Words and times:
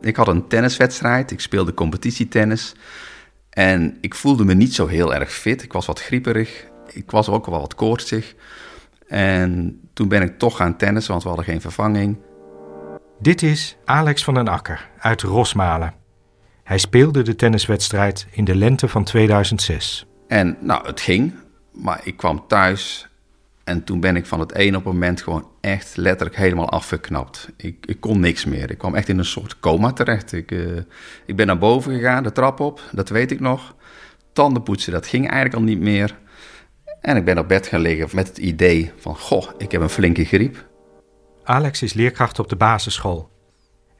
Ik 0.00 0.16
had 0.16 0.28
een 0.28 0.48
tenniswedstrijd, 0.48 1.30
ik 1.30 1.40
speelde 1.40 1.74
competitietennis. 1.74 2.74
En 3.50 3.98
ik 4.00 4.14
voelde 4.14 4.44
me 4.44 4.54
niet 4.54 4.74
zo 4.74 4.86
heel 4.86 5.14
erg 5.14 5.32
fit. 5.32 5.62
Ik 5.62 5.72
was 5.72 5.86
wat 5.86 6.00
grieperig. 6.00 6.66
Ik 6.92 7.10
was 7.10 7.28
ook 7.28 7.46
wel 7.46 7.60
wat 7.60 7.74
koortsig. 7.74 8.34
En 9.06 9.80
toen 9.92 10.08
ben 10.08 10.22
ik 10.22 10.38
toch 10.38 10.56
gaan 10.56 10.76
tennissen, 10.76 11.10
want 11.10 11.22
we 11.22 11.28
hadden 11.28 11.46
geen 11.46 11.60
vervanging. 11.60 12.18
Dit 13.20 13.42
is 13.42 13.76
Alex 13.84 14.24
van 14.24 14.34
den 14.34 14.48
Akker 14.48 14.88
uit 14.98 15.22
Rosmalen. 15.22 15.94
Hij 16.64 16.78
speelde 16.78 17.22
de 17.22 17.34
tenniswedstrijd 17.34 18.26
in 18.30 18.44
de 18.44 18.54
lente 18.54 18.88
van 18.88 19.04
2006. 19.04 20.06
En 20.26 20.56
nou, 20.60 20.86
het 20.86 21.00
ging, 21.00 21.34
maar 21.72 22.00
ik 22.02 22.16
kwam 22.16 22.44
thuis 22.48 23.07
en 23.68 23.84
toen 23.84 24.00
ben 24.00 24.16
ik 24.16 24.26
van 24.26 24.40
het 24.40 24.52
een 24.54 24.76
op 24.76 24.84
het 24.84 24.92
moment 24.92 25.22
gewoon 25.22 25.48
echt 25.60 25.96
letterlijk 25.96 26.36
helemaal 26.38 26.70
afgeknapt. 26.70 27.48
Ik, 27.56 27.86
ik 27.86 28.00
kon 28.00 28.20
niks 28.20 28.44
meer. 28.44 28.70
Ik 28.70 28.78
kwam 28.78 28.94
echt 28.94 29.08
in 29.08 29.18
een 29.18 29.24
soort 29.24 29.60
coma 29.60 29.92
terecht. 29.92 30.32
Ik, 30.32 30.50
uh, 30.50 30.76
ik 31.26 31.36
ben 31.36 31.46
naar 31.46 31.58
boven 31.58 31.94
gegaan, 31.94 32.22
de 32.22 32.32
trap 32.32 32.60
op, 32.60 32.80
dat 32.92 33.08
weet 33.08 33.30
ik 33.30 33.40
nog. 33.40 33.74
Tanden 34.32 34.62
poetsen, 34.62 34.92
dat 34.92 35.06
ging 35.06 35.22
eigenlijk 35.22 35.54
al 35.54 35.62
niet 35.62 35.80
meer. 35.80 36.18
En 37.00 37.16
ik 37.16 37.24
ben 37.24 37.38
op 37.38 37.48
bed 37.48 37.66
gaan 37.66 37.80
liggen 37.80 38.08
met 38.12 38.28
het 38.28 38.38
idee 38.38 38.92
van, 38.96 39.16
goh, 39.16 39.48
ik 39.58 39.72
heb 39.72 39.80
een 39.80 39.88
flinke 39.88 40.24
griep. 40.24 40.66
Alex 41.44 41.82
is 41.82 41.92
leerkracht 41.92 42.38
op 42.38 42.48
de 42.48 42.56
basisschool. 42.56 43.30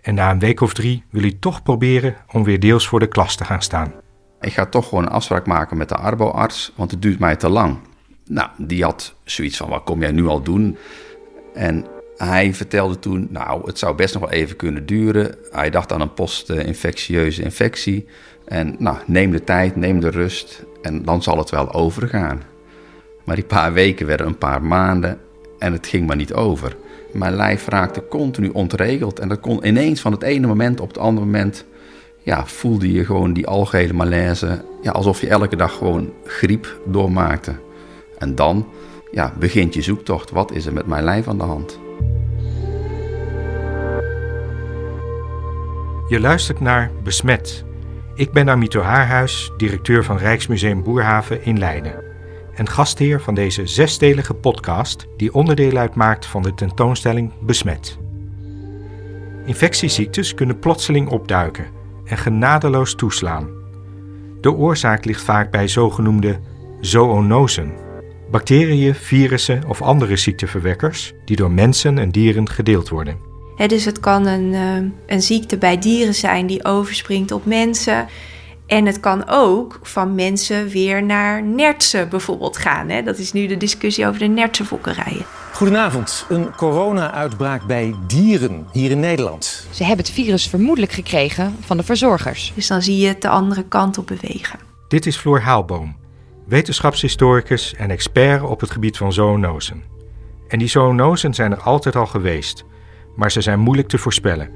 En 0.00 0.14
na 0.14 0.30
een 0.30 0.38
week 0.38 0.60
of 0.60 0.74
drie 0.74 1.04
wil 1.10 1.22
hij 1.22 1.36
toch 1.40 1.62
proberen 1.62 2.16
om 2.32 2.44
weer 2.44 2.60
deels 2.60 2.88
voor 2.88 3.00
de 3.00 3.08
klas 3.08 3.36
te 3.36 3.44
gaan 3.44 3.62
staan. 3.62 3.92
Ik 4.40 4.52
ga 4.52 4.66
toch 4.66 4.88
gewoon 4.88 5.04
een 5.04 5.10
afspraak 5.10 5.46
maken 5.46 5.76
met 5.76 5.88
de 5.88 5.96
arboarts, 5.96 6.72
want 6.76 6.90
het 6.90 7.02
duurt 7.02 7.18
mij 7.18 7.36
te 7.36 7.48
lang. 7.48 7.87
Nou, 8.28 8.48
die 8.56 8.82
had 8.82 9.14
zoiets 9.24 9.56
van, 9.56 9.68
wat 9.68 9.82
kom 9.84 10.00
jij 10.00 10.12
nu 10.12 10.26
al 10.26 10.42
doen? 10.42 10.76
En 11.54 11.86
hij 12.16 12.54
vertelde 12.54 12.98
toen, 12.98 13.28
nou, 13.30 13.66
het 13.66 13.78
zou 13.78 13.96
best 13.96 14.14
nog 14.14 14.22
wel 14.22 14.32
even 14.32 14.56
kunnen 14.56 14.86
duren. 14.86 15.34
Hij 15.50 15.70
dacht 15.70 15.92
aan 15.92 16.00
een 16.00 16.14
post-infectieuze 16.14 17.42
infectie. 17.42 18.06
En 18.44 18.76
nou, 18.78 18.96
neem 19.06 19.30
de 19.30 19.44
tijd, 19.44 19.76
neem 19.76 20.00
de 20.00 20.10
rust 20.10 20.64
en 20.82 21.04
dan 21.04 21.22
zal 21.22 21.38
het 21.38 21.50
wel 21.50 21.72
overgaan. 21.72 22.42
Maar 23.24 23.36
die 23.36 23.44
paar 23.44 23.72
weken 23.72 24.06
werden 24.06 24.26
een 24.26 24.38
paar 24.38 24.62
maanden 24.62 25.18
en 25.58 25.72
het 25.72 25.86
ging 25.86 26.06
maar 26.06 26.16
niet 26.16 26.34
over. 26.34 26.76
Mijn 27.12 27.34
lijf 27.34 27.68
raakte 27.68 28.04
continu 28.08 28.48
ontregeld 28.48 29.18
en 29.18 29.28
dat 29.28 29.40
kon 29.40 29.66
ineens 29.66 30.00
van 30.00 30.12
het 30.12 30.22
ene 30.22 30.46
moment 30.46 30.80
op 30.80 30.88
het 30.88 30.98
andere 30.98 31.26
moment... 31.26 31.64
Ja, 32.22 32.46
voelde 32.46 32.92
je 32.92 33.04
gewoon 33.04 33.32
die 33.32 33.46
algehele 33.46 33.92
malaise, 33.92 34.64
ja, 34.82 34.90
alsof 34.90 35.20
je 35.20 35.28
elke 35.28 35.56
dag 35.56 35.72
gewoon 35.72 36.12
griep 36.24 36.80
doormaakte. 36.86 37.54
En 38.18 38.34
dan 38.34 38.66
ja, 39.10 39.32
begint 39.38 39.74
je 39.74 39.82
zoektocht. 39.82 40.30
Wat 40.30 40.52
is 40.52 40.66
er 40.66 40.72
met 40.72 40.86
mijn 40.86 41.04
lijf 41.04 41.28
aan 41.28 41.38
de 41.38 41.44
hand? 41.44 41.78
Je 46.08 46.20
luistert 46.20 46.60
naar 46.60 46.90
Besmet. 47.02 47.64
Ik 48.14 48.32
ben 48.32 48.48
Amito 48.48 48.80
Haarhuis, 48.80 49.52
directeur 49.56 50.04
van 50.04 50.16
Rijksmuseum 50.16 50.82
Boerhaven 50.82 51.44
in 51.44 51.58
Leiden. 51.58 52.04
En 52.54 52.68
gastheer 52.68 53.20
van 53.20 53.34
deze 53.34 53.66
zesdelige 53.66 54.34
podcast 54.34 55.06
die 55.16 55.34
onderdeel 55.34 55.76
uitmaakt 55.76 56.26
van 56.26 56.42
de 56.42 56.54
tentoonstelling 56.54 57.32
Besmet. 57.40 57.98
Infectieziektes 59.46 60.34
kunnen 60.34 60.58
plotseling 60.58 61.08
opduiken 61.08 61.66
en 62.04 62.16
genadeloos 62.16 62.94
toeslaan. 62.94 63.48
De 64.40 64.52
oorzaak 64.52 65.04
ligt 65.04 65.22
vaak 65.22 65.50
bij 65.50 65.68
zogenoemde 65.68 66.40
zoonosen, 66.80 67.72
bacteriën, 68.30 68.94
virussen 68.94 69.62
of 69.68 69.82
andere 69.82 70.16
ziekteverwekkers 70.16 71.12
die 71.24 71.36
door 71.36 71.50
mensen 71.50 71.98
en 71.98 72.10
dieren 72.10 72.48
gedeeld 72.48 72.88
worden. 72.88 73.16
dus 73.66 73.84
het 73.84 74.00
kan 74.00 74.26
een, 74.26 74.52
uh, 74.52 74.90
een 75.06 75.22
ziekte 75.22 75.58
bij 75.58 75.78
dieren 75.78 76.14
zijn 76.14 76.46
die 76.46 76.64
overspringt 76.64 77.32
op 77.32 77.44
mensen. 77.44 78.06
En 78.66 78.86
het 78.86 79.00
kan 79.00 79.28
ook 79.28 79.78
van 79.82 80.14
mensen 80.14 80.68
weer 80.68 81.02
naar 81.02 81.42
nertsen 81.42 82.08
bijvoorbeeld 82.08 82.56
gaan. 82.56 82.88
Hè? 82.88 83.02
Dat 83.02 83.18
is 83.18 83.32
nu 83.32 83.46
de 83.46 83.56
discussie 83.56 84.06
over 84.06 84.18
de 84.18 84.26
nertsenfokkerijen. 84.26 85.24
Goedenavond. 85.52 86.26
Een 86.28 86.54
corona-uitbraak 86.56 87.66
bij 87.66 87.94
dieren 88.06 88.66
hier 88.72 88.90
in 88.90 89.00
Nederland. 89.00 89.66
Ze 89.70 89.84
hebben 89.84 90.04
het 90.04 90.14
virus 90.14 90.46
vermoedelijk 90.46 90.92
gekregen 90.92 91.56
van 91.60 91.76
de 91.76 91.82
verzorgers. 91.82 92.52
Dus 92.54 92.66
dan 92.66 92.82
zie 92.82 92.96
je 92.96 93.06
het 93.06 93.22
de 93.22 93.28
andere 93.28 93.64
kant 93.64 93.98
op 93.98 94.06
bewegen. 94.06 94.58
Dit 94.88 95.06
is 95.06 95.16
Floor 95.16 95.40
Haalboom, 95.40 95.96
wetenschapshistoricus 96.48 97.74
en 97.74 97.90
expert 97.90 98.42
op 98.42 98.60
het 98.60 98.70
gebied 98.70 98.96
van 98.96 99.12
zoonosen. 99.12 99.82
En 100.48 100.58
die 100.58 100.68
zoonosen 100.68 101.34
zijn 101.34 101.52
er 101.52 101.60
altijd 101.60 101.96
al 101.96 102.06
geweest, 102.06 102.64
maar 103.16 103.30
ze 103.30 103.40
zijn 103.40 103.58
moeilijk 103.58 103.88
te 103.88 103.98
voorspellen. 103.98 104.50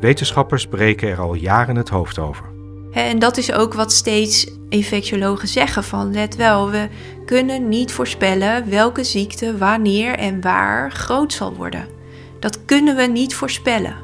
Wetenschappers 0.00 0.66
breken 0.66 1.08
er 1.08 1.20
al 1.20 1.34
jaren 1.34 1.76
het 1.76 1.88
hoofd 1.88 2.18
over. 2.18 2.44
En 2.92 3.18
dat 3.18 3.36
is 3.36 3.52
ook 3.52 3.74
wat 3.74 3.92
steeds 3.92 4.50
infectiologen 4.68 5.48
zeggen 5.48 5.84
van 5.84 6.12
let 6.12 6.36
wel, 6.36 6.70
we 6.70 6.88
kunnen 7.26 7.68
niet 7.68 7.92
voorspellen 7.92 8.70
welke 8.70 9.04
ziekte 9.04 9.58
wanneer 9.58 10.14
en 10.14 10.40
waar 10.40 10.90
groot 10.90 11.32
zal 11.32 11.54
worden. 11.54 11.86
Dat 12.40 12.64
kunnen 12.64 12.96
we 12.96 13.02
niet 13.02 13.34
voorspellen. 13.34 13.96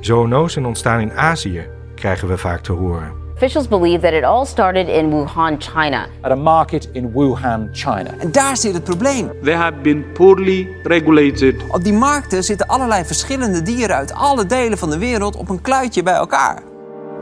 Zoonosen 0.00 0.64
ontstaan 0.64 1.00
in 1.00 1.12
Azië, 1.12 1.66
krijgen 1.94 2.28
we 2.28 2.38
vaak 2.38 2.62
te 2.62 2.72
horen. 2.72 3.21
Officials 3.34 3.68
believe 3.68 4.00
that 4.00 4.12
it 4.12 4.24
all 4.24 4.46
started 4.46 4.88
in 4.88 5.10
Wuhan, 5.10 5.56
China. 5.58 6.06
At 6.20 6.30
a 6.30 6.36
market 6.36 6.88
in 6.92 7.12
Wuhan, 7.12 7.68
China. 7.72 8.10
En 8.18 8.32
daar 8.32 8.56
zit 8.56 8.74
het 8.74 8.84
probleem. 8.84 9.30
They 9.42 9.54
have 9.54 9.76
been 9.82 10.12
poorly 10.12 10.68
regulated. 10.82 11.54
Op 11.68 11.84
die 11.84 11.92
markten 11.92 12.44
zitten 12.44 12.66
allerlei 12.66 13.04
verschillende 13.04 13.62
dieren 13.62 13.96
uit 13.96 14.14
alle 14.14 14.46
delen 14.46 14.78
van 14.78 14.90
de 14.90 14.98
wereld 14.98 15.36
op 15.36 15.48
een 15.48 15.60
kluitje 15.60 16.02
bij 16.02 16.14
elkaar. 16.14 16.62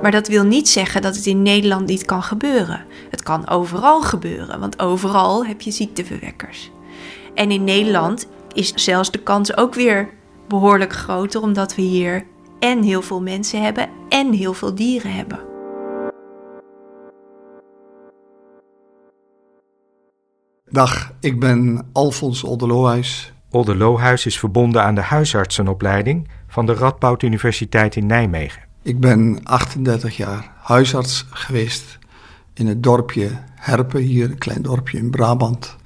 Maar 0.03 0.11
dat 0.11 0.29
wil 0.29 0.45
niet 0.45 0.69
zeggen 0.69 1.03
dat 1.03 1.17
het 1.17 1.27
in 1.27 1.43
Nederland 1.43 1.87
niet 1.87 2.05
kan 2.05 2.23
gebeuren. 2.23 2.85
Het 3.11 3.23
kan 3.23 3.49
overal 3.49 4.03
gebeuren, 4.03 4.61
want 4.61 4.81
overal 4.83 5.47
heb 5.47 5.61
je 5.61 5.71
ziekteverwekkers. 5.71 6.71
En 7.35 7.51
in 7.51 7.65
Nederland 7.65 8.27
is 8.53 8.73
zelfs 8.75 9.11
de 9.11 9.19
kans 9.19 9.57
ook 9.57 9.75
weer 9.75 10.09
behoorlijk 10.49 10.93
groter, 10.93 11.43
omdat 11.43 11.75
we 11.75 11.83
hier 11.83 12.27
en 12.59 12.83
heel 12.83 13.03
veel 13.03 13.23
mensen 13.23 13.63
hebben 13.63 13.89
en 14.09 14.33
heel 14.33 14.53
veel 14.53 14.75
dieren 14.75 15.15
hebben. 15.15 15.50
Dag, 20.71 21.13
ik 21.21 21.41
ben 21.41 21.87
Alfons 21.93 22.45
Oldelohuis. 22.45 23.33
Oldelohuis 23.51 24.27
is 24.27 24.39
verbonden 24.39 24.83
aan 24.83 24.95
de 24.95 25.01
huisartsenopleiding 25.01 26.29
van 26.49 26.67
de 26.67 26.75
Radboud 26.75 27.23
Universiteit 27.23 27.97
in 27.97 28.07
Nijmegen. 28.07 28.63
Ik 28.83 29.01
ben 29.01 29.41
38 29.43 30.17
jaar 30.17 30.53
huisarts 30.57 31.27
geweest 31.31 31.99
in 32.55 32.67
het 32.67 32.83
dorpje 32.83 33.29
Herpen, 33.55 34.01
hier 34.01 34.31
een 34.31 34.39
klein 34.39 34.63
dorpje 34.63 34.99
in 34.99 35.11
Brabant. 35.11 35.77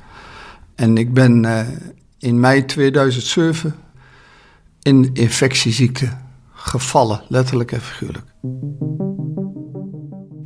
En 0.75 0.97
ik 0.97 1.13
ben 1.13 1.45
uh, 1.45 1.61
in 2.19 2.41
mei 2.41 2.65
2007 2.65 3.75
in 4.83 5.11
infectieziekte 5.13 6.09
gevallen, 6.53 7.23
letterlijk 7.29 7.73
en 7.73 7.81
figuurlijk. 7.81 8.27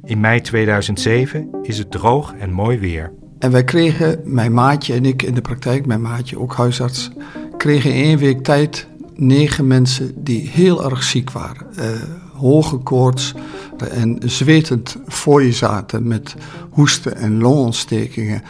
In 0.04 0.20
mei 0.20 0.40
2007 0.40 1.48
is 1.62 1.78
het 1.78 1.90
droog 1.90 2.34
en 2.34 2.52
mooi 2.52 2.78
weer. 2.78 3.17
En 3.38 3.50
wij 3.50 3.64
kregen, 3.64 4.20
mijn 4.24 4.52
maatje 4.52 4.94
en 4.94 5.04
ik 5.04 5.22
in 5.22 5.34
de 5.34 5.40
praktijk, 5.40 5.86
mijn 5.86 6.00
maatje 6.00 6.38
ook 6.38 6.54
huisarts, 6.54 7.10
kregen 7.56 7.94
in 7.94 8.04
één 8.04 8.18
week 8.18 8.44
tijd 8.44 8.86
negen 9.14 9.66
mensen 9.66 10.12
die 10.16 10.48
heel 10.48 10.90
erg 10.90 11.02
ziek 11.02 11.30
waren. 11.30 11.66
Uh, 11.78 11.84
hoge 12.32 12.76
koorts 12.76 13.34
en 13.90 14.18
zwetend 14.24 14.96
voor 15.06 15.42
je 15.42 15.52
zaten 15.52 16.06
met 16.06 16.34
hoesten 16.70 17.16
en 17.16 17.38
longontstekingen. 17.38 18.42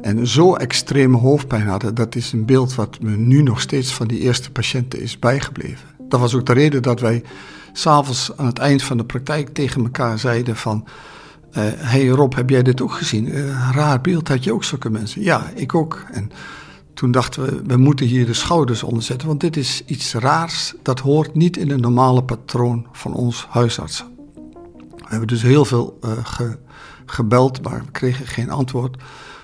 En 0.00 0.26
zo 0.26 0.54
extreme 0.54 1.16
hoofdpijn 1.16 1.66
hadden, 1.66 1.94
dat 1.94 2.14
is 2.14 2.32
een 2.32 2.44
beeld 2.44 2.74
wat 2.74 3.00
me 3.00 3.16
nu 3.16 3.42
nog 3.42 3.60
steeds 3.60 3.94
van 3.94 4.06
die 4.06 4.20
eerste 4.20 4.50
patiënten 4.50 5.00
is 5.00 5.18
bijgebleven. 5.18 5.88
Dat 6.08 6.20
was 6.20 6.34
ook 6.34 6.46
de 6.46 6.52
reden 6.52 6.82
dat 6.82 7.00
wij 7.00 7.22
s'avonds 7.72 8.32
aan 8.36 8.46
het 8.46 8.58
eind 8.58 8.82
van 8.82 8.96
de 8.96 9.04
praktijk 9.04 9.48
tegen 9.48 9.82
elkaar 9.82 10.18
zeiden 10.18 10.56
van... 10.56 10.84
Hé 11.50 11.66
uh, 11.66 11.72
hey 11.76 12.08
Rob, 12.08 12.34
heb 12.34 12.50
jij 12.50 12.62
dit 12.62 12.80
ook 12.80 12.92
gezien? 12.92 13.26
Uh, 13.26 13.70
raar 13.74 14.00
beeld, 14.00 14.28
had 14.28 14.44
je 14.44 14.52
ook 14.52 14.64
zulke 14.64 14.90
mensen? 14.90 15.22
Ja, 15.22 15.50
ik 15.54 15.74
ook. 15.74 16.04
En 16.12 16.30
toen 16.94 17.10
dachten 17.10 17.42
we, 17.42 17.62
we 17.66 17.76
moeten 17.76 18.06
hier 18.06 18.26
de 18.26 18.34
schouders 18.34 18.82
onder 18.82 19.02
zetten, 19.02 19.28
want 19.28 19.40
dit 19.40 19.56
is 19.56 19.82
iets 19.86 20.14
raars. 20.14 20.74
Dat 20.82 21.00
hoort 21.00 21.34
niet 21.34 21.56
in 21.56 21.70
het 21.70 21.80
normale 21.80 22.22
patroon 22.22 22.86
van 22.92 23.14
ons 23.14 23.46
huisartsen. 23.50 24.06
We 24.96 25.06
hebben 25.06 25.28
dus 25.28 25.42
heel 25.42 25.64
veel 25.64 25.98
ge, 26.22 26.58
gebeld, 27.06 27.62
maar 27.62 27.82
we 27.84 27.90
kregen 27.90 28.26
geen 28.26 28.50
antwoord. 28.50 28.96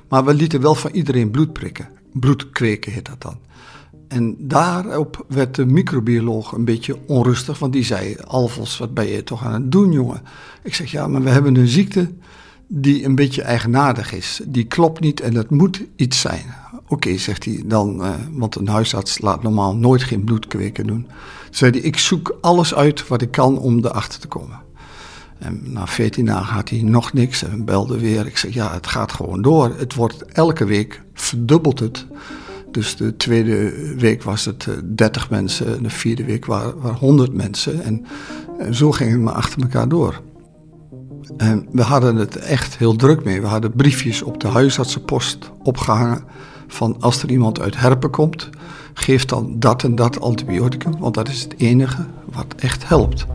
Maar 0.09 0.25
we 0.25 0.35
lieten 0.35 0.61
wel 0.61 0.75
van 0.75 0.91
iedereen 0.91 1.31
bloed 1.31 1.53
prikken. 1.53 1.89
Bloed 2.13 2.51
kweken 2.51 2.93
heet 2.93 3.07
dat 3.07 3.21
dan. 3.23 3.39
En 4.09 4.37
daarop 4.39 5.25
werd 5.29 5.55
de 5.55 5.67
microbioloog 5.67 6.53
een 6.53 6.65
beetje 6.65 6.97
onrustig, 7.07 7.59
want 7.59 7.73
die 7.73 7.85
zei: 7.85 8.17
Alvos, 8.27 8.79
wat 8.79 8.95
ben 8.95 9.07
je 9.07 9.25
toch 9.25 9.45
aan 9.45 9.53
het 9.53 9.73
doen, 9.73 9.93
jongen? 9.93 10.23
Ik 10.63 10.75
zeg: 10.75 10.91
Ja, 10.91 11.09
maar 11.09 11.23
we 11.23 11.31
hebben 11.31 11.57
een 11.57 11.69
ziekte 11.69 12.11
die 12.67 13.05
een 13.05 13.15
beetje 13.15 13.43
eigenaardig 13.43 14.13
is. 14.13 14.41
Die 14.47 14.65
klopt 14.65 15.01
niet 15.01 15.21
en 15.21 15.33
dat 15.33 15.51
moet 15.51 15.83
iets 15.97 16.21
zijn. 16.21 16.55
Oké, 16.89 17.17
zegt 17.17 17.45
hij 17.45 17.63
dan, 17.67 18.01
uh, 18.01 18.11
want 18.31 18.57
een 18.57 18.69
huisarts 18.69 19.21
laat 19.21 19.43
normaal 19.43 19.77
nooit 19.77 20.03
geen 20.03 20.25
bloedkweken 20.25 20.87
doen. 20.87 21.07
Zei 21.51 21.71
hij, 21.71 21.81
ik 21.81 21.99
zoek 21.99 22.39
alles 22.41 22.75
uit 22.75 23.09
wat 23.09 23.23
ik 23.23 23.31
kan 23.31 23.59
om 23.59 23.79
erachter 23.79 24.21
te 24.21 24.29
komen. 24.29 24.61
En 25.39 25.61
na 25.65 25.87
14 25.87 26.25
dagen 26.25 26.55
had 26.55 26.69
hij 26.69 26.83
nog 26.83 27.13
niks 27.13 27.43
en 27.43 27.65
belde 27.65 27.99
weer. 27.99 28.27
Ik 28.27 28.37
zeg, 28.37 28.55
ja, 28.55 28.73
het 28.73 28.87
gaat 28.87 29.13
gewoon 29.13 29.43
door. 29.43 29.75
Het 29.79 29.95
wordt 29.95 30.25
elke 30.25 30.65
week 30.65 31.03
verdubbelt 31.15 31.79
het. 31.79 32.07
Dus 32.77 32.97
de 32.97 33.17
tweede 33.17 33.73
week 33.99 34.23
was 34.23 34.45
het 34.45 34.69
30 34.85 35.31
mensen, 35.31 35.83
de 35.83 35.91
vierde 35.91 36.25
week 36.25 36.47
waren, 36.47 36.81
waren 36.81 36.99
100 36.99 37.33
mensen. 37.33 37.83
En, 37.83 38.07
en 38.59 38.75
zo 38.75 38.93
ging 38.93 39.11
het 39.11 39.21
maar 39.21 39.35
achter 39.35 39.63
elkaar 39.63 39.89
door. 39.89 40.21
En 41.37 41.67
we 41.73 41.83
hadden 41.83 42.17
het 42.17 42.37
echt 42.37 42.79
heel 42.79 42.97
druk 42.97 43.25
mee. 43.25 43.41
We 43.41 43.47
hadden 43.47 43.73
briefjes 43.73 44.23
op 44.23 44.41
de 44.41 44.49
huisartsenpost 44.49 45.51
opgehangen 45.63 46.25
van 46.67 46.97
als 47.01 47.23
er 47.23 47.31
iemand 47.31 47.61
uit 47.61 47.77
Herpen 47.77 48.11
komt, 48.11 48.51
geef 48.95 49.25
dan 49.25 49.59
dat 49.59 49.83
en 49.83 49.95
dat 49.95 50.21
antibioticum, 50.21 50.99
want 50.99 51.15
dat 51.15 51.29
is 51.29 51.43
het 51.43 51.55
enige 51.57 52.07
wat 52.33 52.55
echt 52.57 52.89
helpt. 52.89 53.27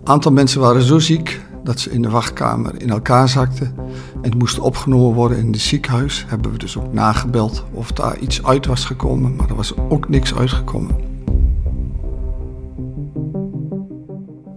Een 0.00 0.08
aantal 0.08 0.32
mensen 0.32 0.60
waren 0.60 0.82
zo 0.82 0.98
ziek 0.98 1.40
dat 1.64 1.80
ze 1.80 1.90
in 1.90 2.02
de 2.02 2.10
wachtkamer 2.10 2.80
in 2.80 2.90
elkaar 2.90 3.28
zakten 3.28 3.74
en 4.22 4.36
moesten 4.36 4.62
opgenomen 4.62 5.14
worden 5.14 5.38
in 5.38 5.52
het 5.52 5.60
ziekenhuis. 5.60 6.24
Hebben 6.28 6.52
we 6.52 6.58
dus 6.58 6.78
ook 6.78 6.92
nagebeld 6.92 7.64
of 7.72 7.92
daar 7.92 8.18
iets 8.18 8.44
uit 8.44 8.66
was 8.66 8.84
gekomen, 8.84 9.36
maar 9.36 9.48
er 9.48 9.54
was 9.54 9.76
ook 9.76 10.08
niks 10.08 10.34
uitgekomen. 10.34 10.96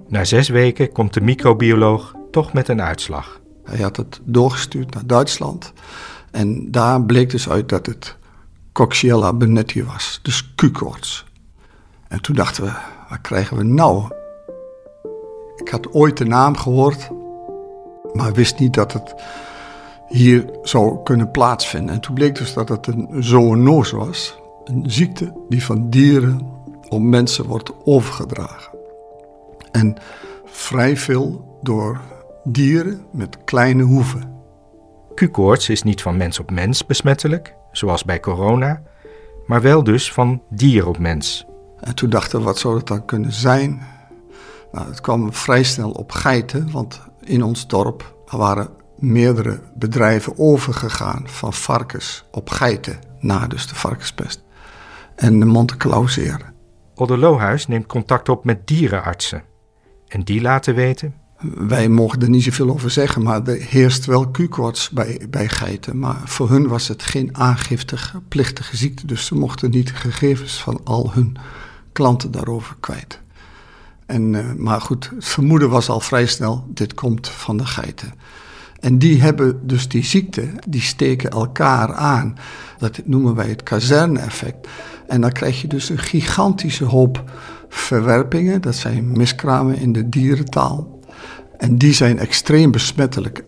Na 0.07 0.23
zes 0.23 0.49
weken 0.49 0.91
komt 0.91 1.13
de 1.13 1.21
microbioloog 1.21 2.13
toch 2.31 2.53
met 2.53 2.67
een 2.67 2.81
uitslag. 2.81 3.39
Hij 3.63 3.81
had 3.81 3.97
het 3.97 4.19
doorgestuurd 4.23 4.93
naar 4.93 5.05
Duitsland. 5.05 5.73
En 6.31 6.71
daar 6.71 7.03
bleek 7.03 7.29
dus 7.29 7.49
uit 7.49 7.69
dat 7.69 7.85
het 7.85 8.17
Coxiella 8.71 9.33
burnetii 9.33 9.83
was, 9.83 10.19
dus 10.21 10.53
Q-koorts. 10.55 11.25
En 12.07 12.21
toen 12.21 12.35
dachten 12.35 12.63
we, 12.63 12.71
wat 13.09 13.21
krijgen 13.21 13.57
we 13.57 13.63
nou? 13.63 14.07
Ik 15.55 15.69
had 15.69 15.93
ooit 15.93 16.17
de 16.17 16.25
naam 16.25 16.57
gehoord, 16.57 17.09
maar 18.13 18.33
wist 18.33 18.59
niet 18.59 18.73
dat 18.73 18.93
het 18.93 19.15
hier 20.07 20.49
zou 20.61 21.03
kunnen 21.03 21.31
plaatsvinden. 21.31 21.95
En 21.95 22.01
toen 22.01 22.13
bleek 22.13 22.35
dus 22.35 22.53
dat 22.53 22.69
het 22.69 22.87
een 22.87 23.07
zoonose 23.19 23.95
was, 23.95 24.39
een 24.63 24.83
ziekte 24.87 25.33
die 25.49 25.63
van 25.63 25.89
dieren 25.89 26.47
op 26.89 27.01
mensen 27.01 27.45
wordt 27.45 27.71
overgedragen. 27.83 28.77
En 29.71 29.97
vrij 30.45 30.97
veel 30.97 31.57
door 31.61 32.01
dieren 32.43 33.05
met 33.11 33.37
kleine 33.43 33.83
hoeven. 33.83 34.33
Q-koorts 35.15 35.69
is 35.69 35.83
niet 35.83 36.01
van 36.01 36.17
mens 36.17 36.39
op 36.39 36.51
mens 36.51 36.85
besmettelijk, 36.85 37.55
zoals 37.71 38.03
bij 38.03 38.19
corona, 38.19 38.81
maar 39.45 39.61
wel 39.61 39.83
dus 39.83 40.11
van 40.11 40.41
dier 40.49 40.87
op 40.87 40.97
mens. 40.97 41.45
En 41.79 41.95
toen 41.95 42.09
dachten 42.09 42.39
we, 42.39 42.45
wat 42.45 42.57
zou 42.57 42.77
het 42.77 42.87
dan 42.87 43.05
kunnen 43.05 43.31
zijn? 43.31 43.81
Nou, 44.75 44.87
het 44.87 45.01
kwam 45.01 45.33
vrij 45.33 45.63
snel 45.63 45.91
op 45.91 46.11
geiten, 46.11 46.71
want 46.71 47.01
in 47.23 47.43
ons 47.43 47.67
dorp 47.67 48.15
waren 48.25 48.69
meerdere 48.97 49.59
bedrijven 49.75 50.37
overgegaan 50.37 51.23
van 51.25 51.53
varkens 51.53 52.25
op 52.31 52.49
geiten, 52.49 52.99
na 53.19 53.47
dus 53.47 53.67
de 53.67 53.75
varkenspest. 53.75 54.43
En 55.15 55.39
de 55.39 55.45
Monte 55.45 55.77
Clauseer. 55.77 56.53
Odde 56.95 57.17
Lohuis 57.17 57.67
neemt 57.67 57.85
contact 57.85 58.29
op 58.29 58.45
met 58.45 58.67
dierenartsen. 58.67 59.43
En 60.07 60.23
die 60.23 60.41
laten 60.41 60.75
weten 60.75 61.15
wij 61.53 61.89
mogen 61.89 62.21
er 62.21 62.29
niet 62.29 62.43
zoveel 62.43 62.69
over 62.69 62.91
zeggen, 62.91 63.23
maar 63.23 63.47
er 63.47 63.61
heerst 63.61 64.05
wel 64.05 64.31
Q-koorts 64.31 64.89
bij, 64.89 65.27
bij 65.29 65.49
geiten. 65.49 65.99
Maar 65.99 66.21
voor 66.23 66.49
hun 66.49 66.67
was 66.67 66.87
het 66.87 67.03
geen 67.03 67.37
aangiftige, 67.37 68.21
plichtige 68.21 68.77
ziekte. 68.77 69.07
Dus 69.07 69.25
ze 69.25 69.35
mochten 69.35 69.69
niet 69.69 69.87
de 69.87 69.93
gegevens 69.93 70.61
van 70.61 70.81
al 70.83 71.11
hun 71.13 71.37
klanten 71.91 72.31
daarover 72.31 72.75
kwijt. 72.79 73.23
En, 74.05 74.33
uh, 74.33 74.53
maar 74.57 74.81
goed, 74.81 75.09
het 75.15 75.25
vermoeden 75.25 75.69
was 75.69 75.89
al 75.89 75.99
vrij 75.99 76.25
snel, 76.25 76.65
dit 76.67 76.93
komt 76.93 77.29
van 77.29 77.57
de 77.57 77.65
geiten. 77.65 78.13
En 78.79 78.97
die 78.97 79.21
hebben 79.21 79.67
dus 79.67 79.87
die 79.87 80.03
ziekte, 80.03 80.49
die 80.67 80.81
steken 80.81 81.29
elkaar 81.29 81.93
aan. 81.93 82.37
Dat 82.77 83.01
noemen 83.05 83.35
wij 83.35 83.47
het 83.47 83.63
kazerne-effect. 83.63 84.67
En 85.07 85.21
dan 85.21 85.31
krijg 85.31 85.61
je 85.61 85.67
dus 85.67 85.89
een 85.89 85.97
gigantische 85.97 86.85
hoop 86.85 87.23
verwerpingen. 87.69 88.61
Dat 88.61 88.75
zijn 88.75 89.17
miskramen 89.17 89.77
in 89.77 89.91
de 89.91 90.09
dierentaal. 90.09 90.99
En 91.57 91.77
die 91.77 91.93
zijn 91.93 92.19
extreem 92.19 92.71
besmettelijk. 92.71 93.43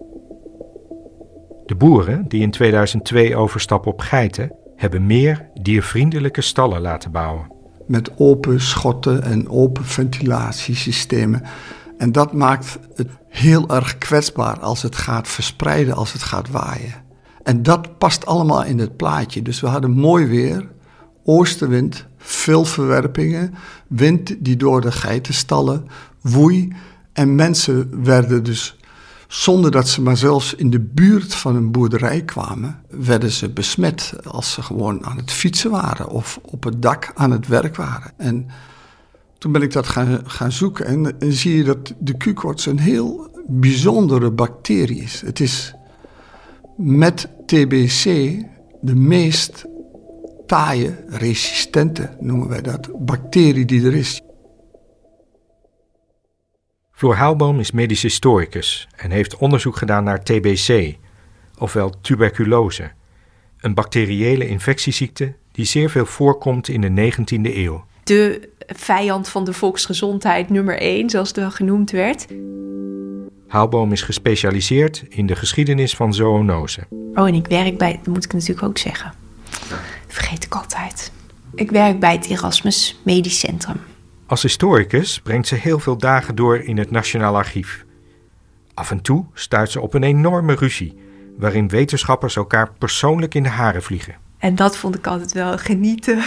De 1.65 1.75
boeren 1.75 2.25
die 2.27 2.41
in 2.41 2.51
2002 2.51 3.35
overstappen 3.35 3.91
op 3.91 3.99
geiten, 3.99 4.51
hebben 4.75 5.05
meer 5.05 5.49
diervriendelijke 5.61 6.41
stallen 6.41 6.81
laten 6.81 7.11
bouwen. 7.11 7.56
Met 7.87 8.11
open 8.17 8.61
schotten 8.61 9.23
en 9.23 9.49
open 9.49 9.85
ventilatiesystemen. 9.85 11.43
En 11.97 12.11
dat 12.11 12.33
maakt 12.33 12.79
het 12.95 13.09
heel 13.29 13.69
erg 13.69 13.97
kwetsbaar 13.97 14.59
als 14.59 14.81
het 14.81 14.95
gaat 14.95 15.27
verspreiden, 15.27 15.95
als 15.95 16.13
het 16.13 16.23
gaat 16.23 16.49
waaien. 16.49 16.93
En 17.43 17.63
dat 17.63 17.97
past 17.97 18.25
allemaal 18.25 18.63
in 18.63 18.79
het 18.79 18.95
plaatje. 18.95 19.41
Dus 19.41 19.59
we 19.59 19.67
hadden 19.67 19.91
mooi 19.91 20.25
weer, 20.25 20.67
oostenwind, 21.23 22.05
veel 22.17 22.65
verwerpingen, 22.65 23.53
wind 23.87 24.35
die 24.39 24.57
door 24.57 24.81
de 24.81 24.91
geitenstallen 24.91 25.85
woei 26.21 26.75
en 27.13 27.35
mensen 27.35 28.03
werden 28.03 28.43
dus, 28.43 28.77
zonder 29.27 29.71
dat 29.71 29.87
ze 29.87 30.01
maar 30.01 30.17
zelfs 30.17 30.53
in 30.53 30.69
de 30.69 30.79
buurt 30.79 31.35
van 31.35 31.55
een 31.55 31.71
boerderij 31.71 32.21
kwamen, 32.21 32.81
werden 32.89 33.31
ze 33.31 33.49
besmet 33.49 34.13
als 34.23 34.51
ze 34.51 34.61
gewoon 34.61 35.05
aan 35.05 35.17
het 35.17 35.31
fietsen 35.31 35.71
waren 35.71 36.09
of 36.09 36.39
op 36.41 36.63
het 36.63 36.81
dak 36.81 37.11
aan 37.15 37.31
het 37.31 37.47
werk 37.47 37.75
waren. 37.75 38.11
En 38.17 38.47
toen 39.37 39.51
ben 39.51 39.61
ik 39.61 39.71
dat 39.71 39.87
gaan, 39.87 40.21
gaan 40.25 40.51
zoeken 40.51 41.15
en, 41.19 41.33
zie 41.33 41.57
je 41.57 41.63
dat 41.63 41.93
de 41.99 42.17
Q-koorts 42.17 42.65
een 42.65 42.79
heel 42.79 43.29
bijzondere 43.47 44.31
bacterie 44.31 45.01
is. 45.01 45.21
Het 45.25 45.39
is 45.39 45.73
met 46.77 47.29
TBC 47.45 48.03
de 48.81 48.95
meest 48.95 49.65
taaie, 50.45 50.95
resistente, 51.07 52.09
noemen 52.19 52.47
wij 52.47 52.61
dat, 52.61 53.05
bacterie 53.05 53.65
die 53.65 53.85
er 53.85 53.95
is. 53.95 54.21
Floor 56.97 57.15
Haalboom 57.15 57.59
is 57.59 57.71
medisch 57.71 58.01
historicus 58.01 58.87
en 58.95 59.11
heeft 59.11 59.37
onderzoek 59.37 59.75
gedaan 59.75 60.03
naar 60.03 60.23
TBC, 60.23 60.95
ofwel 61.57 61.93
tuberculose, 62.01 62.91
een 63.59 63.73
bacteriële 63.73 64.47
infectieziekte 64.47 65.33
die 65.51 65.65
zeer 65.65 65.89
veel 65.89 66.05
voorkomt 66.05 66.67
in 66.67 66.81
de 66.81 67.11
19e 67.11 67.55
eeuw. 67.55 67.85
De 68.03 68.49
vijand 68.67 69.29
van 69.29 69.43
de 69.43 69.53
volksgezondheid 69.53 70.49
nummer 70.49 70.77
1, 70.77 71.09
zoals 71.09 71.27
het 71.27 71.37
wel 71.37 71.51
genoemd 71.51 71.91
werd. 71.91 72.27
Haalboom 73.47 73.91
is 73.91 74.01
gespecialiseerd 74.01 75.03
in 75.09 75.25
de 75.25 75.35
geschiedenis 75.35 75.95
van 75.95 76.13
zoonose. 76.13 76.81
Oh, 77.13 77.27
en 77.27 77.33
ik 77.33 77.47
werk 77.47 77.77
bij, 77.77 77.99
dat 78.03 78.07
moet 78.13 78.25
ik 78.25 78.33
natuurlijk 78.33 78.63
ook 78.63 78.77
zeggen. 78.77 79.13
Dat 79.69 79.79
vergeet 80.07 80.43
ik 80.43 80.55
altijd. 80.55 81.11
Ik 81.55 81.71
werk 81.71 81.99
bij 81.99 82.13
het 82.13 82.25
Erasmus 82.29 82.99
Medisch 83.03 83.39
Centrum. 83.39 83.77
Als 84.27 84.41
historicus 84.41 85.19
brengt 85.21 85.47
ze 85.47 85.55
heel 85.55 85.79
veel 85.79 85.97
dagen 85.97 86.35
door 86.35 86.57
in 86.57 86.77
het 86.77 86.91
Nationaal 86.91 87.35
Archief. 87.35 87.85
Af 88.73 88.91
en 88.91 89.01
toe 89.01 89.25
stuit 89.33 89.71
ze 89.71 89.81
op 89.81 89.93
een 89.93 90.03
enorme 90.03 90.55
ruzie, 90.55 90.97
waarin 91.37 91.67
wetenschappers 91.67 92.35
elkaar 92.35 92.71
persoonlijk 92.77 93.35
in 93.35 93.43
de 93.43 93.49
haren 93.49 93.83
vliegen. 93.83 94.15
En 94.37 94.55
dat 94.55 94.77
vond 94.77 94.95
ik 94.95 95.07
altijd 95.07 95.31
wel 95.31 95.57
genieten. 95.57 96.23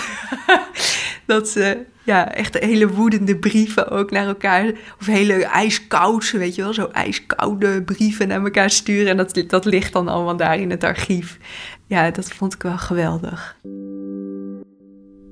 dat 1.26 1.49
ze 1.49 1.85
ja, 2.02 2.35
echt 2.35 2.59
hele 2.59 2.88
woedende 2.88 3.37
brieven 3.37 3.90
ook 3.90 4.11
naar 4.11 4.26
elkaar, 4.26 4.73
of 5.00 5.07
hele 5.07 5.45
ijskoud, 5.45 6.30
weet 6.30 6.54
je 6.54 6.62
wel, 6.62 6.75
zo 6.75 6.88
ijskoude 6.92 7.83
brieven 7.83 8.28
naar 8.28 8.45
elkaar 8.45 8.71
sturen. 8.71 9.11
En 9.11 9.16
dat, 9.16 9.45
dat 9.47 9.64
ligt 9.64 9.92
dan 9.92 10.09
allemaal 10.09 10.37
daar 10.37 10.59
in 10.59 10.71
het 10.71 10.85
archief. 10.85 11.38
Ja, 11.87 12.11
dat 12.11 12.33
vond 12.33 12.54
ik 12.54 12.62
wel 12.62 12.78
geweldig. 12.78 13.57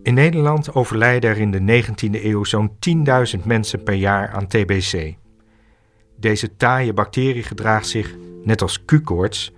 In 0.09 0.15
Nederland 0.15 0.75
overlijden 0.75 1.31
er 1.31 1.39
in 1.39 1.51
de 1.51 1.83
19e 1.83 2.25
eeuw 2.25 2.45
zo'n 2.45 2.71
10.000 3.39 3.45
mensen 3.45 3.83
per 3.83 3.95
jaar 3.95 4.31
aan 4.31 4.47
TBC. 4.47 5.15
Deze 6.17 6.57
taaie 6.57 6.93
bacterie 6.93 7.43
gedraagt 7.43 7.87
zich, 7.87 8.15
net 8.45 8.63
als 8.63 8.85
Q-koorts, 8.85 9.53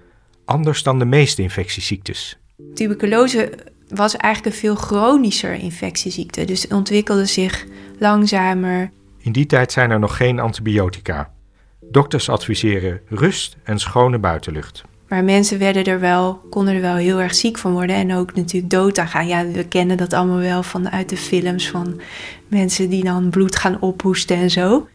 anders 0.44 0.82
dan 0.82 0.98
de 0.98 1.04
meeste 1.04 1.42
infectieziektes. 1.42 2.38
Tuberculose 2.74 3.52
was 3.88 4.16
eigenlijk 4.16 4.54
een 4.54 4.60
veel 4.60 4.74
chronischer 4.74 5.54
infectieziekte, 5.54 6.44
dus 6.44 6.62
het 6.62 6.72
ontwikkelde 6.72 7.26
zich 7.26 7.66
langzamer. 7.98 8.90
In 9.18 9.32
die 9.32 9.46
tijd 9.46 9.72
zijn 9.72 9.90
er 9.90 9.98
nog 9.98 10.16
geen 10.16 10.38
antibiotica. 10.38 11.32
Dokters 11.80 12.28
adviseren 12.28 13.00
rust 13.08 13.56
en 13.62 13.78
schone 13.78 14.18
buitenlucht. 14.18 14.84
Maar 15.10 15.24
mensen 15.24 15.58
werden 15.58 15.84
er 15.84 16.00
wel, 16.00 16.40
konden 16.50 16.74
er 16.74 16.80
wel 16.80 16.94
heel 16.94 17.20
erg 17.20 17.34
ziek 17.34 17.58
van 17.58 17.72
worden 17.72 17.96
en 17.96 18.14
ook 18.14 18.34
natuurlijk 18.34 18.72
dood 18.72 18.98
aan 18.98 19.08
gaan. 19.08 19.26
Ja, 19.26 19.46
we 19.46 19.68
kennen 19.68 19.96
dat 19.96 20.12
allemaal 20.12 20.38
wel 20.38 20.62
vanuit 20.62 21.08
de 21.08 21.16
films 21.16 21.70
van 21.70 22.00
mensen 22.48 22.88
die 22.88 23.04
dan 23.04 23.30
bloed 23.30 23.56
gaan 23.56 23.80
ophoesten 23.80 24.36
en 24.36 24.50
zo. 24.50 24.88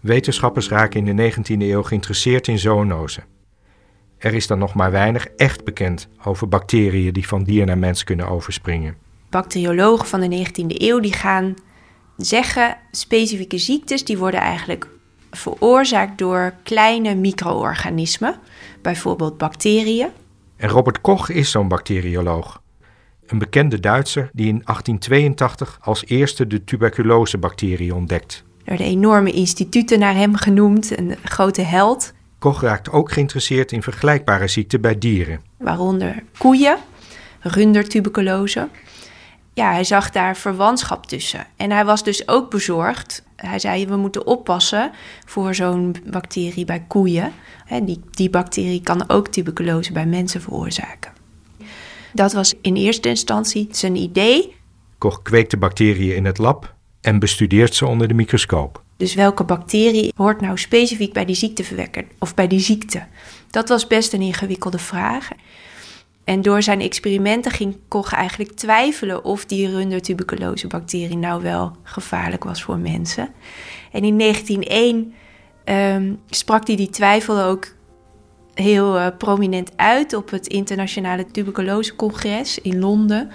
Wetenschappers 0.00 0.68
raken 0.68 1.06
in 1.06 1.16
de 1.16 1.32
19e 1.32 1.62
eeuw 1.62 1.82
geïnteresseerd 1.82 2.48
in 2.48 2.58
zoonosen. 2.58 3.24
Er 4.18 4.34
is 4.34 4.46
dan 4.46 4.58
nog 4.58 4.74
maar 4.74 4.90
weinig 4.90 5.26
echt 5.26 5.64
bekend 5.64 6.08
over 6.24 6.48
bacteriën 6.48 7.12
die 7.12 7.26
van 7.26 7.44
dier 7.44 7.66
naar 7.66 7.78
mens 7.78 8.04
kunnen 8.04 8.28
overspringen. 8.28 8.96
Bacteriologen 9.30 10.06
van 10.06 10.20
de 10.20 10.46
19e 10.46 10.66
eeuw 10.66 11.00
die 11.00 11.12
gaan 11.12 11.54
zeggen 12.16 12.76
specifieke 12.90 13.58
ziektes 13.58 14.04
die 14.04 14.18
worden 14.18 14.40
eigenlijk 14.40 14.88
veroorzaakt 15.30 16.18
door 16.18 16.54
kleine 16.62 17.14
micro-organismen, 17.14 18.34
bijvoorbeeld 18.82 19.38
bacteriën. 19.38 20.08
En 20.56 20.68
Robert 20.68 21.00
Koch 21.00 21.28
is 21.30 21.50
zo'n 21.50 21.68
bacterioloog. 21.68 22.62
Een 23.26 23.38
bekende 23.38 23.80
Duitser 23.80 24.30
die 24.32 24.46
in 24.46 24.62
1882 24.64 25.78
als 25.80 26.04
eerste 26.06 26.46
de 26.46 26.64
tuberculosebacterie 26.64 27.94
ontdekt. 27.94 28.44
Er 28.64 28.76
werden 28.76 28.86
enorme 28.86 29.30
instituten 29.30 29.98
naar 29.98 30.14
hem 30.14 30.34
genoemd, 30.34 30.98
een 30.98 31.16
grote 31.24 31.62
held. 31.62 32.12
Koch 32.38 32.60
raakt 32.60 32.90
ook 32.90 33.12
geïnteresseerd 33.12 33.72
in 33.72 33.82
vergelijkbare 33.82 34.48
ziekten 34.48 34.80
bij 34.80 34.98
dieren. 34.98 35.40
Waaronder 35.56 36.22
koeien, 36.38 36.76
rundertuberculose. 37.40 38.68
Ja, 39.58 39.72
hij 39.72 39.84
zag 39.84 40.10
daar 40.10 40.36
verwantschap 40.36 41.06
tussen. 41.06 41.46
En 41.56 41.70
hij 41.70 41.84
was 41.84 42.02
dus 42.04 42.28
ook 42.28 42.50
bezorgd. 42.50 43.22
Hij 43.36 43.58
zei, 43.58 43.86
we 43.86 43.96
moeten 43.96 44.26
oppassen 44.26 44.90
voor 45.24 45.54
zo'n 45.54 45.96
bacterie 46.10 46.64
bij 46.64 46.84
koeien. 46.88 47.32
Die, 47.82 48.00
die 48.10 48.30
bacterie 48.30 48.82
kan 48.82 49.08
ook 49.08 49.28
tuberculose 49.28 49.92
bij 49.92 50.06
mensen 50.06 50.40
veroorzaken. 50.40 51.12
Dat 52.12 52.32
was 52.32 52.54
in 52.60 52.76
eerste 52.76 53.08
instantie 53.08 53.68
zijn 53.70 53.96
idee. 53.96 54.54
Koch 54.98 55.22
kweekt 55.22 55.50
de 55.50 55.56
bacteriën 55.56 56.16
in 56.16 56.24
het 56.24 56.38
lab 56.38 56.74
en 57.00 57.18
bestudeert 57.18 57.74
ze 57.74 57.86
onder 57.86 58.08
de 58.08 58.14
microscoop. 58.14 58.82
Dus 58.96 59.14
welke 59.14 59.44
bacterie 59.44 60.12
hoort 60.16 60.40
nou 60.40 60.58
specifiek 60.58 61.12
bij 61.12 61.24
die 61.24 61.36
ziekteverwekker 61.36 62.04
of 62.18 62.34
bij 62.34 62.46
die 62.46 62.60
ziekte? 62.60 63.06
Dat 63.50 63.68
was 63.68 63.86
best 63.86 64.12
een 64.12 64.22
ingewikkelde 64.22 64.78
vraag. 64.78 65.28
En 66.28 66.42
door 66.42 66.62
zijn 66.62 66.80
experimenten 66.80 67.52
ging 67.52 67.76
Koch 67.88 68.12
eigenlijk 68.12 68.52
twijfelen 68.52 69.24
of 69.24 69.44
die 69.44 69.70
rundertuberculose-bacterie 69.70 71.16
nou 71.16 71.42
wel 71.42 71.72
gevaarlijk 71.82 72.44
was 72.44 72.62
voor 72.62 72.78
mensen. 72.78 73.28
En 73.92 74.04
in 74.04 74.18
1901 74.18 75.14
ehm, 75.64 76.14
sprak 76.30 76.66
hij 76.66 76.76
die 76.76 76.90
twijfel 76.90 77.42
ook 77.42 77.66
heel 78.54 78.96
uh, 78.96 79.06
prominent 79.18 79.72
uit 79.76 80.12
op 80.12 80.30
het 80.30 80.46
Internationale 80.46 81.26
Tuberculose-congres 81.26 82.58
in 82.58 82.78
Londen. 82.78 83.30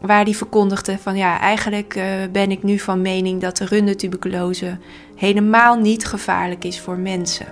Waar 0.00 0.24
hij 0.24 0.34
verkondigde 0.34 0.98
van 0.98 1.16
ja, 1.16 1.40
eigenlijk 1.40 1.96
uh, 1.96 2.04
ben 2.32 2.50
ik 2.50 2.62
nu 2.62 2.78
van 2.78 3.02
mening 3.02 3.40
dat 3.40 3.56
de 3.56 3.64
rundertuberculose 3.64 4.78
helemaal 5.14 5.76
niet 5.76 6.06
gevaarlijk 6.06 6.64
is 6.64 6.80
voor 6.80 6.98
mensen. 6.98 7.46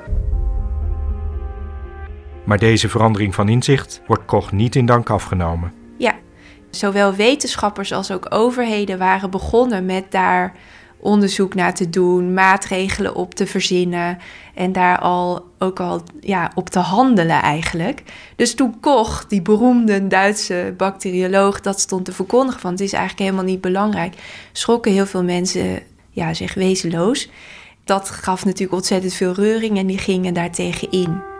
Maar 2.44 2.58
deze 2.58 2.88
verandering 2.88 3.34
van 3.34 3.48
inzicht 3.48 4.00
wordt 4.06 4.24
Koch 4.24 4.52
niet 4.52 4.76
in 4.76 4.86
dank 4.86 5.10
afgenomen. 5.10 5.72
Ja, 5.96 6.14
zowel 6.70 7.14
wetenschappers 7.14 7.92
als 7.92 8.10
ook 8.10 8.26
overheden 8.28 8.98
waren 8.98 9.30
begonnen 9.30 9.84
met 9.84 10.10
daar 10.10 10.54
onderzoek 11.02 11.54
naar 11.54 11.74
te 11.74 11.90
doen, 11.90 12.34
maatregelen 12.34 13.14
op 13.14 13.34
te 13.34 13.46
verzinnen 13.46 14.18
en 14.54 14.72
daar 14.72 14.98
al 14.98 15.44
ook 15.58 15.80
al 15.80 16.02
ja, 16.20 16.52
op 16.54 16.70
te 16.70 16.78
handelen 16.78 17.42
eigenlijk. 17.42 18.02
Dus 18.36 18.54
toen 18.54 18.80
Koch, 18.80 19.26
die 19.26 19.42
beroemde 19.42 20.06
Duitse 20.06 20.74
bacterioloog, 20.76 21.60
dat 21.60 21.80
stond 21.80 22.04
te 22.04 22.12
verkondigen 22.12 22.60
van 22.60 22.70
het 22.70 22.80
is 22.80 22.92
eigenlijk 22.92 23.22
helemaal 23.22 23.50
niet 23.50 23.60
belangrijk, 23.60 24.14
schrokken 24.52 24.92
heel 24.92 25.06
veel 25.06 25.24
mensen 25.24 25.82
ja, 26.10 26.34
zich 26.34 26.54
wezenloos. 26.54 27.30
Dat 27.84 28.10
gaf 28.10 28.44
natuurlijk 28.44 28.72
ontzettend 28.72 29.14
veel 29.14 29.32
reuring 29.32 29.78
en 29.78 29.86
die 29.86 29.98
gingen 29.98 30.34
daartegen 30.34 30.90
in. 30.90 31.31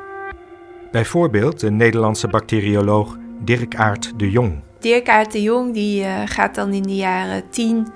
Bijvoorbeeld 0.92 1.60
de 1.60 1.70
Nederlandse 1.70 2.28
bacterioloog 2.28 3.16
Dirk 3.40 3.76
Aert 3.76 4.12
de 4.16 4.30
Jong. 4.30 4.60
Dirk 4.80 5.08
Aert 5.08 5.32
de 5.32 5.42
Jong 5.42 5.74
die, 5.74 6.02
uh, 6.02 6.22
gaat 6.24 6.54
dan 6.54 6.72
in 6.72 6.82
de 6.82 6.96
jaren 6.96 7.42
10 7.50 7.88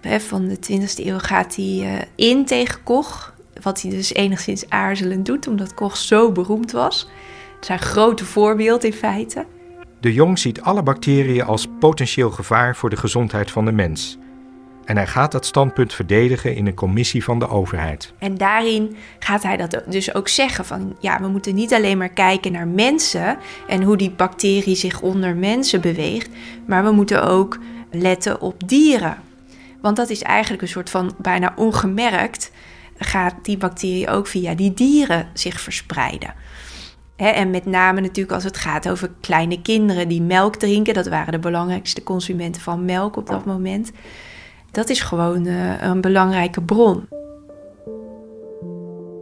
hè, 0.00 0.20
van 0.20 0.48
de 0.48 0.56
20e 0.56 1.06
eeuw 1.06 1.18
gaat 1.18 1.56
hij, 1.56 1.64
uh, 1.64 1.92
in 2.14 2.44
tegen 2.44 2.82
Koch. 2.82 3.34
Wat 3.62 3.82
hij 3.82 3.90
dus 3.90 4.14
enigszins 4.14 4.68
aarzelend 4.68 5.26
doet, 5.26 5.48
omdat 5.48 5.74
Koch 5.74 5.96
zo 5.96 6.32
beroemd 6.32 6.72
was. 6.72 7.08
Zijn 7.60 7.78
grote 7.78 8.24
voorbeeld 8.24 8.84
in 8.84 8.92
feite. 8.92 9.46
De 10.00 10.12
Jong 10.12 10.38
ziet 10.38 10.60
alle 10.60 10.82
bacteriën 10.82 11.44
als 11.44 11.66
potentieel 11.78 12.30
gevaar 12.30 12.76
voor 12.76 12.90
de 12.90 12.96
gezondheid 12.96 13.50
van 13.50 13.64
de 13.64 13.72
mens. 13.72 14.18
En 14.84 14.96
hij 14.96 15.06
gaat 15.06 15.32
dat 15.32 15.46
standpunt 15.46 15.92
verdedigen 15.92 16.54
in 16.54 16.66
een 16.66 16.74
commissie 16.74 17.24
van 17.24 17.38
de 17.38 17.48
overheid. 17.48 18.12
En 18.18 18.36
daarin 18.36 18.96
gaat 19.18 19.42
hij 19.42 19.56
dat 19.56 19.82
dus 19.86 20.14
ook 20.14 20.28
zeggen 20.28 20.64
van 20.64 20.96
ja, 21.00 21.20
we 21.20 21.28
moeten 21.28 21.54
niet 21.54 21.74
alleen 21.74 21.98
maar 21.98 22.08
kijken 22.08 22.52
naar 22.52 22.68
mensen 22.68 23.38
en 23.68 23.82
hoe 23.82 23.96
die 23.96 24.10
bacterie 24.10 24.76
zich 24.76 25.00
onder 25.00 25.36
mensen 25.36 25.80
beweegt, 25.80 26.30
maar 26.66 26.84
we 26.84 26.90
moeten 26.90 27.28
ook 27.28 27.58
letten 27.90 28.40
op 28.40 28.68
dieren. 28.68 29.16
Want 29.80 29.96
dat 29.96 30.10
is 30.10 30.22
eigenlijk 30.22 30.62
een 30.62 30.68
soort 30.68 30.90
van 30.90 31.14
bijna 31.18 31.52
ongemerkt 31.56 32.50
gaat 32.98 33.34
die 33.42 33.56
bacterie 33.56 34.08
ook 34.08 34.26
via 34.26 34.54
die 34.54 34.74
dieren 34.74 35.28
zich 35.32 35.60
verspreiden. 35.60 36.34
en 37.16 37.50
met 37.50 37.66
name 37.66 38.00
natuurlijk 38.00 38.34
als 38.34 38.44
het 38.44 38.56
gaat 38.56 38.88
over 38.88 39.10
kleine 39.20 39.62
kinderen 39.62 40.08
die 40.08 40.22
melk 40.22 40.56
drinken, 40.56 40.94
dat 40.94 41.06
waren 41.06 41.32
de 41.32 41.38
belangrijkste 41.38 42.02
consumenten 42.02 42.62
van 42.62 42.84
melk 42.84 43.16
op 43.16 43.26
dat 43.26 43.44
moment 43.44 43.92
dat 44.74 44.88
is 44.88 45.00
gewoon 45.00 45.46
uh, 45.46 45.82
een 45.82 46.00
belangrijke 46.00 46.62
bron. 46.62 47.08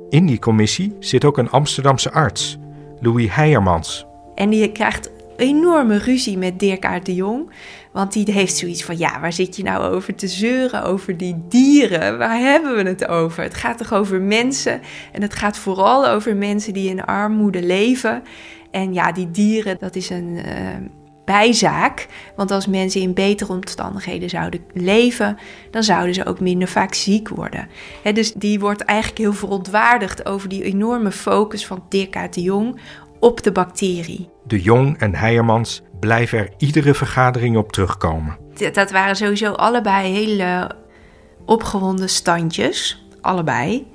In 0.08 0.26
die 0.26 0.38
commissie 0.38 0.96
zit 0.98 1.24
ook 1.24 1.38
een 1.38 1.50
Amsterdamse 1.50 2.10
arts, 2.10 2.58
Louis 3.00 3.34
Heijermans. 3.34 4.06
En 4.34 4.50
die 4.50 4.72
krijgt 4.72 5.10
enorme 5.36 5.98
ruzie 5.98 6.38
met 6.38 6.58
Dirk 6.58 6.84
Aert 6.84 7.06
de 7.06 7.14
Jong. 7.14 7.50
Want 7.92 8.12
die 8.12 8.32
heeft 8.32 8.56
zoiets 8.56 8.84
van, 8.84 8.98
ja, 8.98 9.20
waar 9.20 9.32
zit 9.32 9.56
je 9.56 9.62
nou 9.62 9.94
over 9.94 10.14
te 10.14 10.28
zeuren? 10.28 10.84
Over 10.84 11.16
die 11.16 11.42
dieren? 11.48 12.18
Waar 12.18 12.38
hebben 12.38 12.76
we 12.76 12.82
het 12.82 13.06
over? 13.08 13.42
Het 13.42 13.54
gaat 13.54 13.78
toch 13.78 13.92
over 13.92 14.20
mensen? 14.20 14.80
En 15.12 15.22
het 15.22 15.34
gaat 15.34 15.56
vooral 15.56 16.08
over 16.08 16.36
mensen 16.36 16.72
die 16.72 16.90
in 16.90 17.04
armoede 17.04 17.62
leven. 17.62 18.22
En 18.70 18.94
ja, 18.94 19.12
die 19.12 19.30
dieren, 19.30 19.76
dat 19.80 19.96
is 19.96 20.10
een... 20.10 20.38
Uh, 20.46 21.01
bijzaak. 21.24 22.06
Want 22.36 22.50
als 22.50 22.66
mensen 22.66 23.00
in 23.00 23.14
betere 23.14 23.52
omstandigheden 23.52 24.28
zouden 24.28 24.60
leven, 24.72 25.38
dan 25.70 25.82
zouden 25.82 26.14
ze 26.14 26.26
ook 26.26 26.40
minder 26.40 26.68
vaak 26.68 26.94
ziek 26.94 27.28
worden. 27.28 27.68
dus 28.14 28.32
die 28.32 28.60
wordt 28.60 28.82
eigenlijk 28.82 29.18
heel 29.18 29.32
verontwaardigd 29.32 30.26
over 30.26 30.48
die 30.48 30.64
enorme 30.64 31.12
focus 31.12 31.66
van 31.66 31.84
Dirk 31.88 32.32
de 32.32 32.42
Jong 32.42 32.80
op 33.18 33.42
de 33.42 33.52
bacterie. 33.52 34.28
De 34.46 34.60
Jong 34.60 34.98
en 34.98 35.14
Heijermans 35.14 35.82
blijven 36.00 36.38
er 36.38 36.50
iedere 36.58 36.94
vergadering 36.94 37.56
op 37.56 37.72
terugkomen. 37.72 38.36
Dat 38.72 38.90
waren 38.90 39.16
sowieso 39.16 39.52
allebei 39.52 40.12
hele 40.12 40.70
opgewonden 41.44 42.08
standjes. 42.08 43.06
Allebei. 43.20 43.86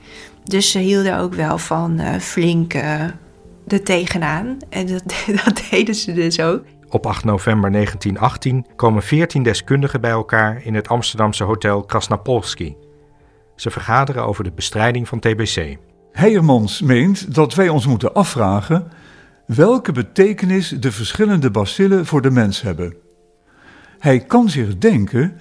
Dus 0.43 0.71
ze 0.71 0.79
hielden 0.79 1.17
ook 1.17 1.33
wel 1.33 1.57
van 1.57 1.99
uh, 1.99 2.15
flink 2.15 2.73
uh, 2.73 3.03
er 3.67 3.83
tegenaan. 3.83 4.57
En 4.69 4.87
dat, 4.87 5.03
dat 5.45 5.61
deden 5.69 5.95
ze 5.95 6.13
dus 6.13 6.39
ook. 6.39 6.63
Op 6.89 7.05
8 7.05 7.23
november 7.23 7.71
1918 7.71 8.65
komen 8.75 9.03
14 9.03 9.43
deskundigen 9.43 10.01
bij 10.01 10.11
elkaar 10.11 10.61
in 10.63 10.75
het 10.75 10.87
Amsterdamse 10.87 11.43
hotel 11.43 11.83
Krasnapolski. 11.83 12.75
Ze 13.55 13.69
vergaderen 13.69 14.25
over 14.25 14.43
de 14.43 14.51
bestrijding 14.51 15.07
van 15.07 15.19
TBC. 15.19 15.77
Heijermans 16.11 16.81
meent 16.81 17.35
dat 17.35 17.55
wij 17.55 17.69
ons 17.69 17.87
moeten 17.87 18.13
afvragen 18.13 18.91
welke 19.45 19.91
betekenis 19.91 20.69
de 20.69 20.91
verschillende 20.91 21.51
bacillen 21.51 22.05
voor 22.05 22.21
de 22.21 22.31
mens 22.31 22.61
hebben. 22.61 22.95
Hij 23.99 24.19
kan 24.19 24.49
zich 24.49 24.77
denken 24.77 25.37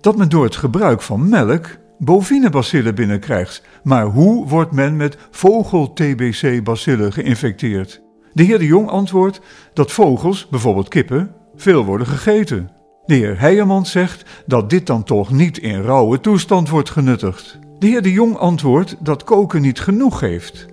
dat 0.00 0.16
men 0.16 0.28
door 0.28 0.44
het 0.44 0.56
gebruik 0.56 1.02
van 1.02 1.28
melk 1.28 1.76
bovine-bacillen 1.98 2.94
binnenkrijgt, 2.94 3.62
maar 3.82 4.04
hoe 4.04 4.48
wordt 4.48 4.72
men 4.72 4.96
met 4.96 5.16
vogel-TBC-bacillen 5.30 7.12
geïnfecteerd? 7.12 8.02
De 8.38 8.44
heer 8.44 8.58
de 8.58 8.66
Jong 8.66 8.88
antwoordt 8.88 9.40
dat 9.72 9.92
vogels, 9.92 10.48
bijvoorbeeld 10.48 10.88
kippen, 10.88 11.30
veel 11.56 11.84
worden 11.84 12.06
gegeten. 12.06 12.70
De 13.06 13.14
heer 13.14 13.40
Heijermans 13.40 13.90
zegt 13.90 14.24
dat 14.46 14.70
dit 14.70 14.86
dan 14.86 15.02
toch 15.02 15.30
niet 15.30 15.58
in 15.58 15.82
rauwe 15.82 16.20
toestand 16.20 16.68
wordt 16.68 16.90
genuttigd. 16.90 17.58
De 17.78 17.86
heer 17.86 18.02
de 18.02 18.12
Jong 18.12 18.36
antwoordt 18.36 18.96
dat 19.00 19.24
koken 19.24 19.60
niet 19.60 19.80
genoeg 19.80 20.18
geeft. 20.18 20.66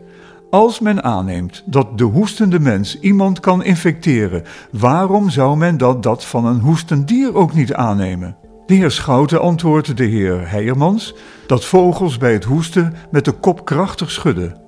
Als 0.50 0.80
men 0.80 1.04
aanneemt 1.04 1.64
dat 1.66 1.98
de 1.98 2.04
hoestende 2.04 2.60
mens 2.60 3.00
iemand 3.00 3.40
kan 3.40 3.64
infecteren, 3.64 4.44
waarom 4.72 5.30
zou 5.30 5.58
men 5.58 5.78
dat 5.78 6.04
dat 6.04 6.26
van 6.26 6.46
een 6.46 6.60
hoestend 6.60 7.08
dier 7.08 7.36
ook 7.36 7.54
niet 7.54 7.74
aannemen? 7.74 8.38
De 8.66 8.74
heer 8.74 8.92
Schouten 8.92 9.42
antwoordt 9.42 9.98
de 9.98 10.06
heer 10.06 10.50
Heijermans 10.50 11.16
dat 11.48 11.66
vogels 11.66 12.18
bij 12.18 12.34
het 12.34 12.44
hoesten 12.44 12.94
met 13.12 13.26
de 13.26 13.32
kop 13.32 13.66
krachtig 13.66 14.12
schudden. 14.12 14.65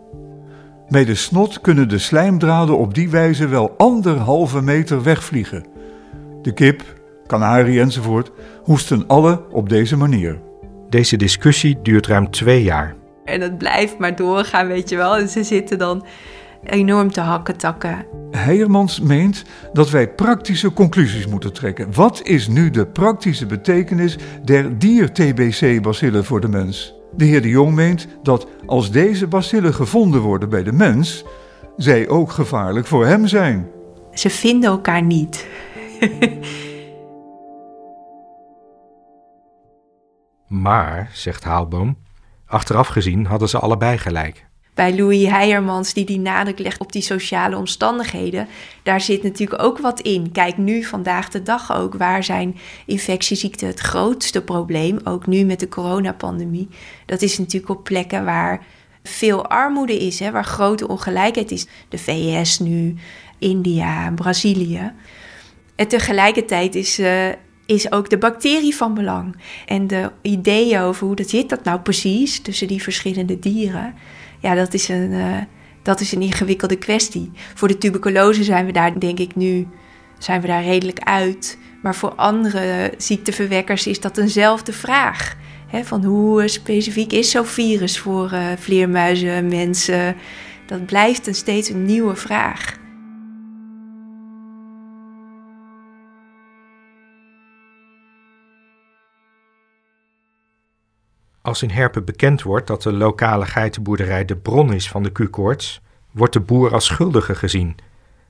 Bij 0.90 1.06
de 1.06 1.16
snot 1.16 1.62
kunnen 1.62 1.90
de 1.90 1.98
slijmdraden 1.98 2.78
op 2.78 2.94
die 2.94 3.10
wijze 3.10 3.48
wel 3.48 3.74
anderhalve 3.78 4.62
meter 4.62 5.04
wegvliegen. 5.04 5.66
De 6.42 6.54
kip, 6.54 6.84
kanarie 7.26 7.80
enzovoort 7.80 8.32
hoesten 8.64 9.08
alle 9.08 9.42
op 9.52 9.70
deze 9.70 9.98
manier. 9.98 10.42
Deze 10.90 11.18
discussie 11.18 11.82
duurt 11.82 12.08
ruim 12.08 12.32
twee 12.32 12.64
jaar. 12.64 12.96
En 13.26 13.42
het 13.42 13.58
blijft 13.58 13.98
maar 13.98 14.16
doorgaan, 14.16 14.68
weet 14.68 14.90
je 14.90 14.96
wel. 14.96 15.18
En 15.18 15.30
ze 15.30 15.44
zitten 15.44 15.78
dan 15.78 16.06
enorm 16.64 17.12
te 17.12 17.22
hakken 17.22 17.58
takken. 17.58 18.06
Heijermans 18.32 19.00
meent 19.00 19.44
dat 19.74 19.90
wij 19.90 20.10
praktische 20.10 20.74
conclusies 20.74 21.28
moeten 21.28 21.54
trekken. 21.54 21.94
Wat 21.94 22.22
is 22.24 22.48
nu 22.48 22.70
de 22.70 22.88
praktische 22.88 23.46
betekenis 23.46 24.18
der 24.44 24.80
dier-TBC-bacillen 24.80 26.26
voor 26.26 26.42
de 26.42 26.48
mens? 26.48 26.97
De 27.18 27.26
heer 27.26 27.42
de 27.42 27.50
Jong 27.50 27.74
meent 27.76 28.08
dat 28.24 28.48
als 28.66 28.92
deze 28.92 29.28
bacillen 29.28 29.74
gevonden 29.74 30.22
worden 30.22 30.50
bij 30.50 30.64
de 30.64 30.72
mens, 30.72 31.26
zij 31.78 32.08
ook 32.08 32.32
gevaarlijk 32.32 32.88
voor 32.88 33.06
hem 33.06 33.28
zijn. 33.28 33.68
Ze 34.14 34.30
vinden 34.30 34.70
elkaar 34.70 35.02
niet. 35.04 35.48
maar, 40.48 41.10
zegt 41.14 41.44
Haalboom, 41.44 41.98
achteraf 42.46 42.88
gezien 42.88 43.26
hadden 43.26 43.50
ze 43.50 43.60
allebei 43.60 43.98
gelijk 43.98 44.47
bij 44.78 44.96
Louis 44.96 45.28
Heijermans, 45.28 45.94
die 45.94 46.06
die 46.06 46.20
nadruk 46.20 46.60
legt 46.60 46.80
op 46.80 46.92
die 46.92 47.02
sociale 47.02 47.58
omstandigheden, 47.58 48.48
daar 48.84 49.02
zit 49.02 49.24
natuurlijk 49.24 49.64
ook 49.64 49.78
wat 49.78 50.00
in. 50.00 50.32
Kijk 50.32 50.58
nu, 50.58 50.84
vandaag 50.84 51.30
de 51.30 51.44
dag 51.44 51.76
ook, 51.76 51.94
waar 51.94 52.24
zijn 52.24 52.58
infectieziekten 52.86 53.68
het 53.68 53.80
grootste 53.80 54.42
probleem, 54.42 55.00
ook 55.04 55.28
nu 55.28 55.44
met 55.44 55.60
de 55.60 55.70
coronapandemie. 55.70 56.68
Dat 57.06 57.22
is 57.22 57.38
natuurlijk 57.38 57.72
op 57.72 57.84
plekken 57.84 58.26
waar 58.26 58.66
veel 59.04 59.48
armoede 59.48 59.98
is, 59.98 60.20
hè, 60.20 60.32
waar 60.32 60.46
grote 60.46 60.88
ongelijkheid 60.88 61.52
is. 61.52 61.68
De 61.90 61.98
VS 61.98 62.60
nu, 62.60 62.96
India, 63.40 64.12
Brazilië. 64.12 64.92
En 65.76 65.88
tegelijkertijd 65.88 66.76
is, 66.76 67.00
uh, 67.00 67.28
is 67.66 67.92
ook 67.92 68.10
de 68.10 68.18
bacterie 68.18 68.76
van 68.76 68.94
belang. 68.94 69.36
En 69.66 69.88
de 69.88 70.12
ideeën 70.22 70.80
over 70.80 71.06
hoe 71.06 71.16
dat 71.16 71.30
zit 71.30 71.50
dat 71.50 71.64
nou 71.64 71.80
precies 71.80 72.42
tussen 72.42 72.68
die 72.68 72.84
verschillende 72.84 73.40
dieren 73.40 73.94
ja, 74.40 74.56
dat 74.56 74.74
is 74.74 74.90
een, 74.90 75.12
uh, 75.12 75.38
dat 75.82 76.00
is 76.00 76.12
een 76.12 76.22
ingewikkelde 76.22 76.78
kwestie. 76.78 77.32
Voor 77.54 77.68
de 77.68 77.78
tuberculose 77.78 78.44
zijn 78.44 78.66
we 78.66 78.72
daar, 78.72 79.00
denk 79.00 79.20
ik, 79.20 79.36
nu 79.36 79.68
zijn 80.18 80.42
we 80.42 80.48
daar 80.48 80.64
redelijk 80.64 81.00
uit. 81.00 81.58
Maar 81.82 81.96
voor 81.96 82.16
andere 82.16 82.94
ziekteverwekkers 82.98 83.88
is 83.88 84.00
dat 84.00 84.18
eenzelfde 84.18 84.74
vraag. 84.74 85.36
Van 85.84 86.04
hoe 86.04 86.48
specifiek 86.48 87.14
is 87.14 87.32
zo'n 87.32 87.46
virus 87.46 88.00
voor 88.00 88.32
uh, 88.34 88.46
vleermuizen, 88.58 89.48
mensen? 89.48 90.16
Dat 90.66 90.86
blijft 90.86 91.28
een 91.28 91.36
steeds 91.36 91.70
een 91.70 91.86
nieuwe 91.86 92.16
vraag. 92.16 92.78
Als 101.48 101.62
in 101.62 101.70
Herpen 101.70 102.06
bekend 102.06 102.42
wordt 102.42 102.68
dat 102.68 102.82
de 102.82 102.94
lokale 102.94 103.46
geitenboerderij 103.46 104.26
de 104.26 104.36
bron 104.36 104.74
is 104.74 104.90
van 104.90 105.04
de 105.04 105.12
Q-koorts, 105.12 105.82
wordt 106.12 106.34
de 106.34 106.40
boer 106.40 106.74
als 106.74 106.86
schuldige 106.86 107.36
gezien, 107.36 107.76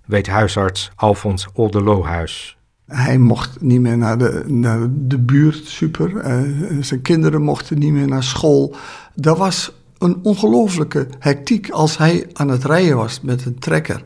weet 0.06 0.28
huisarts 0.28 0.92
Alfons 0.96 1.48
Oldelohuis. 1.54 2.58
Hij 2.86 3.18
mocht 3.18 3.62
niet 3.62 3.82
meer 3.82 3.98
naar 3.98 4.18
de, 4.18 4.44
naar 4.48 4.88
de 4.90 5.18
buurt, 5.18 5.66
super. 5.68 6.10
Uh, 6.10 6.82
zijn 6.84 7.02
kinderen 7.02 7.42
mochten 7.42 7.80
niet 7.80 7.92
meer 7.92 8.08
naar 8.08 8.24
school. 8.24 8.76
Dat 9.16 9.38
was 9.38 9.72
een 9.98 10.20
ongelofelijke 10.24 11.08
hectiek 11.20 11.70
als 11.70 11.98
hij 11.98 12.30
aan 12.34 12.50
het 12.50 12.64
rijden 12.64 12.98
was 12.98 13.22
met 13.22 13.46
een 13.46 13.60
trekker. 13.60 14.04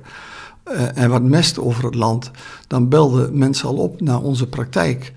Uh, 0.65 0.97
en 0.97 1.09
wat 1.09 1.23
mest 1.23 1.59
over 1.59 1.83
het 1.83 1.95
land, 1.95 2.31
dan 2.67 2.89
belden 2.89 3.37
mensen 3.37 3.67
al 3.67 3.77
op 3.77 4.01
naar 4.01 4.21
onze 4.21 4.47
praktijk. 4.47 5.13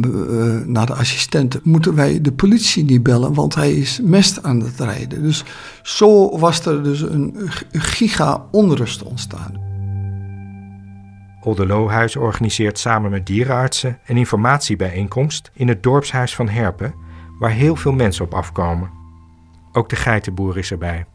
Eh, 0.00 0.10
naar 0.66 0.86
de 0.86 0.94
assistenten, 0.94 1.60
moeten 1.62 1.94
wij 1.94 2.20
de 2.20 2.32
politie 2.32 2.84
niet 2.84 3.02
bellen, 3.02 3.34
want 3.34 3.54
hij 3.54 3.72
is 3.72 4.00
mest 4.02 4.42
aan 4.42 4.60
het 4.60 4.80
rijden. 4.80 5.22
Dus 5.22 5.44
zo 5.82 6.38
was 6.38 6.66
er 6.66 6.82
dus 6.82 7.00
een 7.00 7.36
giga 7.72 8.46
onrust 8.50 9.02
ontstaan. 9.02 9.62
Oldelohuis 11.40 12.16
organiseert 12.16 12.78
samen 12.78 13.10
met 13.10 13.26
dierenartsen 13.26 13.98
een 14.06 14.16
informatiebijeenkomst 14.16 15.50
in 15.52 15.68
het 15.68 15.82
dorpshuis 15.82 16.34
van 16.34 16.48
Herpen, 16.48 16.94
waar 17.38 17.50
heel 17.50 17.76
veel 17.76 17.92
mensen 17.92 18.24
op 18.24 18.34
afkomen. 18.34 18.90
Ook 19.72 19.88
de 19.88 19.96
geitenboer 19.96 20.58
is 20.58 20.70
erbij. 20.70 21.06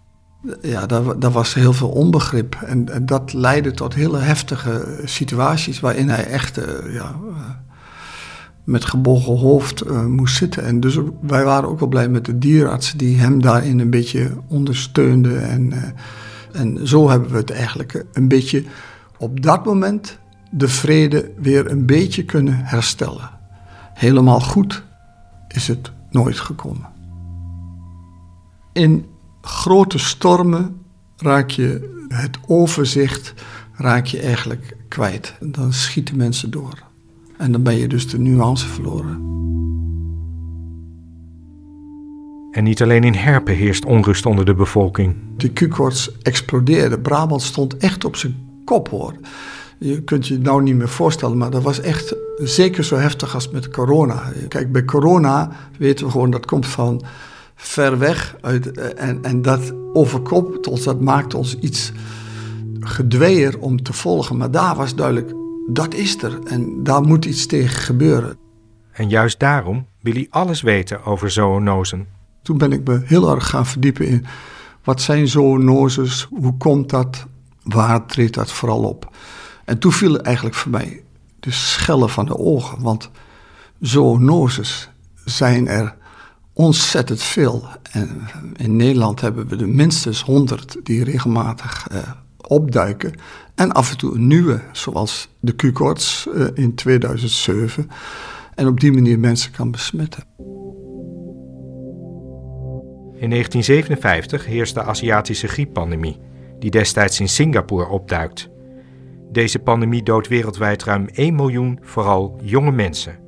Ja, 0.62 0.86
daar, 0.86 1.20
daar 1.20 1.32
was 1.32 1.54
heel 1.54 1.74
veel 1.74 1.90
onbegrip. 1.90 2.56
En, 2.66 2.90
en, 2.90 3.06
dat 3.06 3.34
leidde 3.34 3.72
tot 3.72 3.94
hele 3.94 4.18
heftige 4.18 5.02
situaties 5.06 5.80
waarin 5.80 6.10
hij 6.10 6.26
echt 6.26 6.58
uh, 6.58 6.94
ja, 6.94 7.16
met 8.70 8.86
gebogen 8.86 9.38
hoofd 9.38 9.86
uh, 9.86 10.06
moest 10.06 10.36
zitten. 10.36 10.64
En 10.64 10.80
dus 10.80 11.00
wij 11.22 11.44
waren 11.44 11.70
ook 11.70 11.80
wel 11.80 11.90
blij 11.90 12.10
met 12.10 12.26
de 12.26 12.38
dierartsen 12.38 12.98
die 12.98 13.20
hem 13.20 13.42
daarin 13.42 13.80
een 13.80 13.90
beetje 13.90 14.32
ondersteunden. 14.48 15.50
En, 15.50 15.72
uh, 15.72 15.84
en 16.62 16.88
zo 16.88 17.10
hebben 17.10 17.32
we 17.32 17.38
het 17.38 17.52
eigenlijk 17.52 18.06
een 18.14 18.28
beetje 18.28 18.64
op 19.18 19.42
dat 19.42 19.66
moment 19.66 20.20
de 20.52 20.68
vrede 20.68 21.32
weer 21.38 21.72
een 21.72 21.86
beetje 21.86 22.24
kunnen 22.24 22.56
herstellen. 22.56 23.30
Helemaal 23.94 24.42
goed 24.42 24.84
is 25.48 25.68
het 25.68 25.92
nooit 26.10 26.40
gekomen. 26.40 26.88
In 28.74 29.06
grote 29.42 29.98
stormen 29.98 30.82
raak 31.18 31.50
je 31.50 31.98
het 32.08 32.38
overzicht 32.48 33.34
raak 33.74 34.06
je 34.06 34.20
eigenlijk 34.20 34.76
kwijt. 34.88 35.36
Dan 35.40 35.74
schieten 35.74 36.18
mensen 36.18 36.52
door. 36.52 36.89
En 37.40 37.52
dan 37.52 37.64
ben 37.64 37.78
je 37.78 37.88
dus 37.88 38.10
de 38.10 38.20
nuance 38.20 38.68
verloren. 38.68 39.28
En 42.52 42.64
niet 42.64 42.82
alleen 42.82 43.04
in 43.04 43.14
Herpen 43.14 43.56
heerst 43.56 43.86
onrust 43.86 44.26
onder 44.26 44.46
de 44.46 44.54
bevolking. 44.54 45.16
De 45.38 45.50
Q-koorts 45.50 46.22
explodeerde. 46.22 47.00
Brabant 47.00 47.42
stond 47.42 47.78
echt 47.78 48.06
op 48.06 48.16
zijn 48.16 48.36
kop 48.66 48.90
hoor. 48.90 49.14
Je 49.78 50.02
kunt 50.02 50.28
je 50.28 50.38
nou 50.38 50.64
niet 50.64 50.76
meer 50.76 50.90
voorstellen, 50.90 51.38
maar 51.38 51.50
dat 51.50 51.64
was 51.64 51.82
echt 51.82 52.16
zeker 52.38 52.84
zo 52.84 52.96
heftig 52.96 53.34
als 53.34 53.50
met 53.50 53.70
corona. 53.70 54.32
Kijk, 54.48 54.72
bij 54.72 54.86
corona 54.86 55.52
weten 55.78 56.06
we 56.06 56.12
gewoon 56.12 56.32
dat 56.32 56.46
komt 56.46 56.68
van 56.68 57.02
ver 57.56 57.98
weg 57.98 58.36
uit, 58.42 58.72
en, 58.96 59.24
en 59.24 59.42
dat 59.42 59.74
overkomt 59.94 60.68
ons, 60.68 60.84
dat 60.84 61.02
maakt 61.02 61.34
ons 61.34 61.60
iets 61.60 61.92
gedweeër 62.80 63.60
om 63.60 63.84
te 63.84 63.94
volgen. 63.94 64.38
Maar 64.38 64.52
daar 64.52 64.76
was 64.76 64.96
duidelijk 64.96 65.34
dat 65.74 65.94
is 65.94 66.24
er 66.24 66.40
en 66.44 66.84
daar 66.84 67.02
moet 67.02 67.26
iets 67.26 67.46
tegen 67.46 67.78
gebeuren. 67.82 68.38
En 68.92 69.10
juist 69.10 69.40
daarom 69.40 69.86
wil 70.02 70.14
hij 70.14 70.28
alles 70.30 70.62
weten 70.62 71.04
over 71.04 71.32
zoonosen. 71.32 72.08
Toen 72.42 72.58
ben 72.58 72.72
ik 72.72 72.88
me 72.88 73.02
heel 73.06 73.36
erg 73.36 73.50
gaan 73.50 73.66
verdiepen 73.66 74.08
in 74.08 74.26
wat 74.84 75.02
zijn 75.02 75.28
zoonoses, 75.28 76.28
hoe 76.30 76.58
komt 76.58 76.90
dat, 76.90 77.26
waar 77.64 78.06
treedt 78.06 78.34
dat 78.34 78.52
vooral 78.52 78.84
op. 78.84 79.16
En 79.66 79.80
toen 79.80 79.92
viel 79.92 80.20
eigenlijk 80.20 80.56
voor 80.56 80.72
mij 80.72 81.04
de 81.40 81.52
schellen 81.52 82.10
van 82.10 82.26
de 82.26 82.38
ogen, 82.38 82.82
want 82.82 83.10
zoonoses 83.80 84.90
zijn 85.26 85.68
er 85.68 85.96
ontzettend 86.54 87.22
veel. 87.22 87.68
En 87.92 88.22
in 88.56 88.76
Nederland 88.76 89.22
hebben 89.22 89.48
we 89.48 89.56
er 89.56 89.70
minstens 89.70 90.24
honderd 90.24 90.78
die 90.84 91.04
regelmatig 91.04 91.88
uh, 91.92 91.98
opduiken. 92.48 93.14
En 93.60 93.72
af 93.72 93.92
en 93.92 93.98
toe 93.98 94.16
een 94.16 94.28
nieuwe, 94.28 94.62
zoals 94.72 95.30
de 95.40 95.56
Q-koorts 95.56 96.28
uh, 96.34 96.48
in 96.54 96.76
2007. 96.76 97.90
En 98.56 98.68
op 98.68 98.80
die 98.80 98.92
manier 98.92 99.20
mensen 99.20 99.52
kan 99.52 99.72
besmetten. 99.72 100.24
In 103.16 103.30
1957 103.30 104.46
heerst 104.46 104.74
de 104.74 104.84
Aziatische 104.84 105.48
grieppandemie, 105.48 106.18
die 106.60 106.72
destijds 106.72 107.20
in 107.20 107.30
Singapore 107.30 107.88
opduikt. 107.88 108.50
Deze 109.32 109.60
pandemie 109.60 110.04
doodt 110.04 110.28
wereldwijd 110.28 110.84
ruim 110.84 111.08
1 111.08 111.36
miljoen, 111.36 111.80
vooral 111.82 112.40
jonge 112.42 112.72
mensen. 112.72 113.20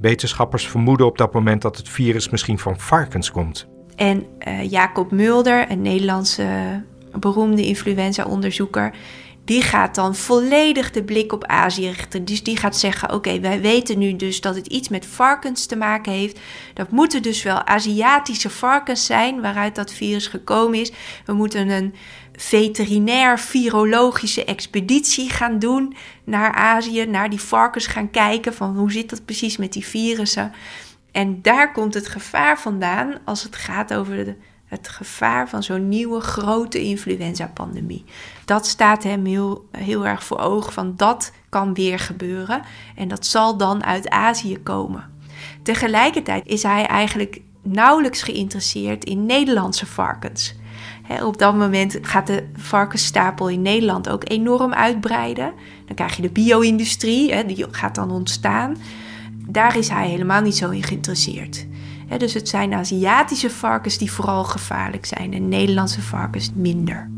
Wetenschappers 0.00 0.68
vermoeden 0.68 1.06
op 1.06 1.18
dat 1.18 1.32
moment 1.32 1.62
dat 1.62 1.76
het 1.76 1.88
virus 1.88 2.28
misschien 2.28 2.58
van 2.58 2.78
varkens 2.78 3.30
komt. 3.30 3.68
En 3.96 4.26
uh, 4.48 4.70
Jacob 4.70 5.10
Mulder, 5.10 5.70
een 5.70 5.82
Nederlandse 5.82 6.82
beroemde 7.18 7.66
influenza-onderzoeker, 7.66 8.94
die 9.50 9.62
gaat 9.62 9.94
dan 9.94 10.14
volledig 10.14 10.90
de 10.90 11.04
blik 11.04 11.32
op 11.32 11.44
Azië 11.44 11.86
richten. 11.86 12.24
Dus 12.24 12.42
die 12.42 12.56
gaat 12.56 12.76
zeggen: 12.76 13.12
Oké, 13.12 13.40
wij 13.40 13.60
weten 13.60 13.98
nu 13.98 14.16
dus 14.16 14.40
dat 14.40 14.54
het 14.54 14.66
iets 14.66 14.88
met 14.88 15.06
varkens 15.06 15.66
te 15.66 15.76
maken 15.76 16.12
heeft. 16.12 16.38
Dat 16.74 16.90
moeten 16.90 17.22
dus 17.22 17.42
wel 17.42 17.66
Aziatische 17.66 18.50
varkens 18.50 19.06
zijn 19.06 19.40
waaruit 19.40 19.74
dat 19.74 19.92
virus 19.92 20.26
gekomen 20.26 20.80
is. 20.80 20.92
We 21.24 21.32
moeten 21.32 21.68
een 21.68 21.94
veterinair-virologische 22.32 24.44
expeditie 24.44 25.30
gaan 25.30 25.58
doen 25.58 25.96
naar 26.24 26.52
Azië, 26.52 27.06
naar 27.06 27.30
die 27.30 27.40
varkens 27.40 27.86
gaan 27.86 28.10
kijken 28.10 28.54
van 28.54 28.76
hoe 28.76 28.92
zit 28.92 29.10
dat 29.10 29.24
precies 29.24 29.56
met 29.56 29.72
die 29.72 29.86
virussen. 29.86 30.52
En 31.12 31.42
daar 31.42 31.72
komt 31.72 31.94
het 31.94 32.08
gevaar 32.08 32.60
vandaan 32.60 33.18
als 33.24 33.42
het 33.42 33.56
gaat 33.56 33.94
over 33.94 34.24
de 34.24 34.36
het 34.70 34.88
gevaar 34.88 35.48
van 35.48 35.62
zo'n 35.62 35.88
nieuwe 35.88 36.20
grote 36.20 36.82
influenza-pandemie. 36.82 38.04
Dat 38.44 38.66
staat 38.66 39.02
hem 39.02 39.24
heel, 39.24 40.06
erg 40.06 40.24
voor 40.24 40.38
ogen 40.38 40.72
van 40.72 40.92
dat 40.96 41.32
kan 41.48 41.74
weer 41.74 41.98
gebeuren 41.98 42.62
en 42.96 43.08
dat 43.08 43.26
zal 43.26 43.56
dan 43.56 43.84
uit 43.84 44.08
Azië 44.08 44.58
komen. 44.62 45.04
Tegelijkertijd 45.62 46.46
is 46.46 46.62
hij 46.62 46.86
eigenlijk 46.86 47.40
nauwelijks 47.62 48.22
geïnteresseerd 48.22 49.04
in 49.04 49.26
Nederlandse 49.26 49.86
varkens. 49.86 50.54
op 51.22 51.38
dat 51.38 51.56
moment 51.56 51.98
gaat 52.02 52.26
de 52.26 52.48
varkensstapel 52.56 53.48
in 53.48 53.62
Nederland 53.62 54.08
ook 54.08 54.30
enorm 54.30 54.72
uitbreiden. 54.72 55.52
Dan 55.86 55.94
krijg 55.94 56.16
je 56.16 56.22
de 56.22 56.30
bio-industrie, 56.30 57.44
die 57.44 57.66
gaat 57.70 57.94
dan 57.94 58.10
ontstaan. 58.10 58.76
Daar 59.46 59.76
is 59.76 59.88
hij 59.88 60.08
helemaal 60.08 60.40
niet 60.40 60.56
zo 60.56 60.70
in 60.70 60.82
geïnteresseerd. 60.82 61.66
Dus 62.18 62.34
het 62.34 62.48
zijn 62.48 62.74
Aziatische 62.74 63.50
varkens 63.50 63.98
die 63.98 64.12
vooral 64.12 64.44
gevaarlijk 64.44 65.06
zijn 65.06 65.32
en 65.32 65.48
Nederlandse 65.48 66.02
varkens 66.02 66.50
minder. 66.54 67.10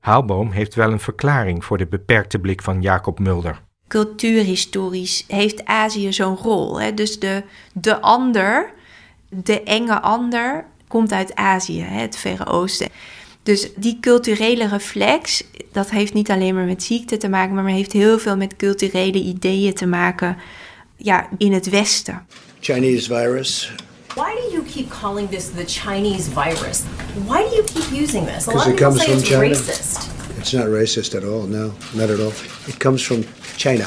Haalboom 0.00 0.50
heeft 0.50 0.74
wel 0.74 0.92
een 0.92 1.00
verklaring 1.00 1.64
voor 1.64 1.78
de 1.78 1.86
beperkte 1.86 2.38
blik 2.38 2.62
van 2.62 2.82
Jacob 2.82 3.18
Mulder. 3.18 3.62
Cultuurhistorisch 3.88 5.24
heeft 5.28 5.64
Azië 5.64 6.12
zo'n 6.12 6.36
rol. 6.36 6.80
Hè? 6.80 6.94
Dus 6.94 7.18
de, 7.18 7.42
de 7.72 8.00
ander, 8.00 8.72
de 9.28 9.62
enge 9.62 10.00
ander, 10.00 10.66
komt 10.88 11.12
uit 11.12 11.34
Azië, 11.34 11.80
hè? 11.80 12.00
het 12.00 12.16
Verre 12.16 12.46
Oosten. 12.46 12.88
Dus 13.42 13.70
die 13.76 13.98
culturele 14.00 14.68
reflex, 14.68 15.44
dat 15.72 15.90
heeft 15.90 16.14
niet 16.14 16.30
alleen 16.30 16.54
maar 16.54 16.64
met 16.64 16.82
ziekte 16.82 17.16
te 17.16 17.28
maken, 17.28 17.54
maar 17.54 17.66
heeft 17.66 17.92
heel 17.92 18.18
veel 18.18 18.36
met 18.36 18.56
culturele 18.56 19.18
ideeën 19.18 19.74
te 19.74 19.86
maken 19.86 20.36
ja, 20.96 21.28
in 21.38 21.52
het 21.52 21.68
Westen. 21.68 22.26
Chinese 22.64 23.08
virus. 23.08 23.70
Why 24.14 24.34
do 24.34 24.56
you 24.56 24.62
keep 24.62 24.88
calling 24.88 25.26
this 25.26 25.50
the 25.50 25.66
Chinese 25.66 26.28
virus? 26.28 26.84
Why 27.28 27.46
do 27.46 27.54
you 27.54 27.62
keep 27.64 27.92
using 27.92 28.24
this? 28.24 28.46
A 28.46 28.52
lot 28.52 28.66
of 28.66 28.72
people 28.72 28.92
say 28.92 29.12
it's 29.12 29.28
China. 29.28 29.54
racist. 29.54 30.38
It's 30.38 30.54
not 30.54 30.68
racist 30.68 31.14
at 31.14 31.24
all. 31.24 31.42
No, 31.46 31.74
not 31.94 32.08
at 32.08 32.20
all. 32.20 32.32
It 32.66 32.78
comes 32.78 33.02
from 33.02 33.24
China. 33.58 33.86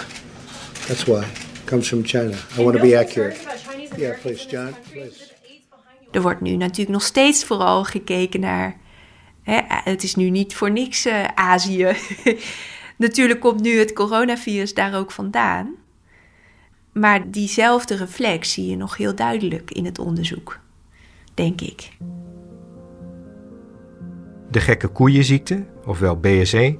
That's 0.88 1.08
why. 1.08 1.24
It 1.24 1.66
comes 1.66 1.88
from 1.88 2.04
China. 2.04 2.38
I 2.56 2.63
want 2.63 2.78
to 2.78 2.84
be 2.84 2.94
accurate. 2.96 3.38
Yeah, 3.98 4.16
please, 4.22 4.46
John. 4.46 4.76
Please. 4.92 5.34
Er 6.12 6.22
wordt 6.22 6.42
nu 6.42 6.56
natuurlijk 6.56 6.90
nog 6.90 7.04
steeds 7.04 7.46
vooral 7.46 7.84
gekeken 7.84 8.40
naar 8.40 8.80
Hè, 9.44 9.60
het 9.68 10.04
is 10.04 10.16
nu 10.16 10.30
niet 10.30 10.56
voor 10.56 10.72
niks 10.72 11.06
uh, 11.06 11.24
Azië. 11.36 11.96
Natuurlijk 12.98 13.40
komt 13.40 13.62
nu 13.62 13.80
het 13.80 13.94
coronavirus 13.94 14.74
daar 14.74 14.96
ook 14.96 15.12
vandaan. 15.12 15.76
Maar 17.00 17.32
diezelfde 17.32 17.96
reflex 17.96 18.52
zie 18.52 18.70
je 18.70 18.76
nog 18.76 18.98
heel 18.98 19.16
duidelijk 19.16 19.72
in 19.72 19.86
het 19.86 20.00
onderzoek, 20.00 20.60
denk 21.34 21.62
ik. 21.62 21.90
De 24.52 24.60
gekke 24.60 24.88
koeienziekte, 24.88 25.66
ofwel 25.86 26.18
BSE, 26.18 26.78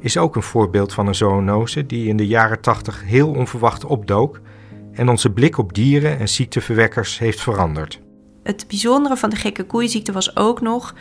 is 0.00 0.16
ook 0.16 0.36
een 0.36 0.42
voorbeeld 0.42 0.92
van 0.92 1.06
een 1.06 1.14
zoonose 1.14 1.86
die 1.86 2.08
in 2.08 2.16
de 2.16 2.26
jaren 2.26 2.60
80 2.60 3.04
heel 3.04 3.28
onverwacht 3.28 3.84
opdook 3.84 4.40
en 4.92 5.08
onze 5.08 5.30
blik 5.30 5.58
op 5.58 5.74
dieren 5.74 6.18
en 6.18 6.28
ziekteverwekkers 6.28 7.18
heeft 7.18 7.40
veranderd. 7.40 8.00
Het 8.42 8.64
bijzondere 8.68 9.16
van 9.16 9.30
de 9.30 9.36
gekke 9.36 9.64
koeienziekte 9.64 10.12
was 10.12 10.36
ook 10.36 10.60
nog 10.60 10.94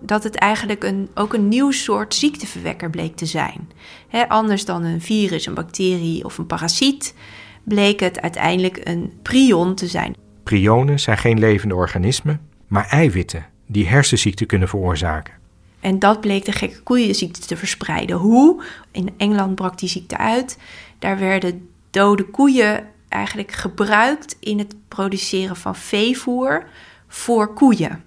dat 0.00 0.22
het 0.22 0.34
eigenlijk 0.34 0.84
een, 0.84 1.08
ook 1.14 1.32
een 1.32 1.48
nieuw 1.48 1.70
soort 1.70 2.14
ziekteverwekker 2.14 2.90
bleek 2.90 3.16
te 3.16 3.26
zijn. 3.26 3.70
anders 4.28 4.64
dan 4.64 4.82
een 4.82 5.00
virus, 5.00 5.46
een 5.46 5.54
bacterie 5.54 6.24
of 6.24 6.38
een 6.38 6.46
parasiet, 6.46 7.14
bleek 7.64 8.00
het 8.00 8.20
uiteindelijk 8.20 8.80
een 8.84 9.12
prion 9.22 9.74
te 9.74 9.86
zijn. 9.86 10.16
Prionen 10.42 11.00
zijn 11.00 11.18
geen 11.18 11.38
levende 11.38 11.74
organismen, 11.74 12.40
maar 12.66 12.86
eiwitten 12.86 13.46
die 13.66 13.88
hersenziekten 13.88 14.46
kunnen 14.46 14.68
veroorzaken. 14.68 15.34
En 15.80 15.98
dat 15.98 16.20
bleek 16.20 16.44
de 16.44 16.52
gekke 16.52 16.82
koeienziekte 16.82 17.40
te 17.40 17.56
verspreiden. 17.56 18.16
Hoe? 18.16 18.62
In 18.90 19.14
Engeland 19.16 19.54
brak 19.54 19.78
die 19.78 19.88
ziekte 19.88 20.16
uit. 20.16 20.58
Daar 20.98 21.18
werden 21.18 21.68
dode 21.90 22.24
koeien 22.24 22.86
eigenlijk 23.08 23.52
gebruikt 23.52 24.36
in 24.40 24.58
het 24.58 24.74
produceren 24.88 25.56
van 25.56 25.76
veevoer 25.76 26.66
voor 27.08 27.54
koeien. 27.54 28.04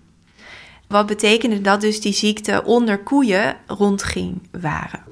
Wat 0.88 1.06
betekende 1.06 1.62
dat 1.62 1.82
dus 1.82 2.02
die 2.02 2.13
ziekte 2.13 2.63
onder 2.65 2.98
koeien 2.98 3.58
rondging 3.67 4.41
waren. 4.62 5.04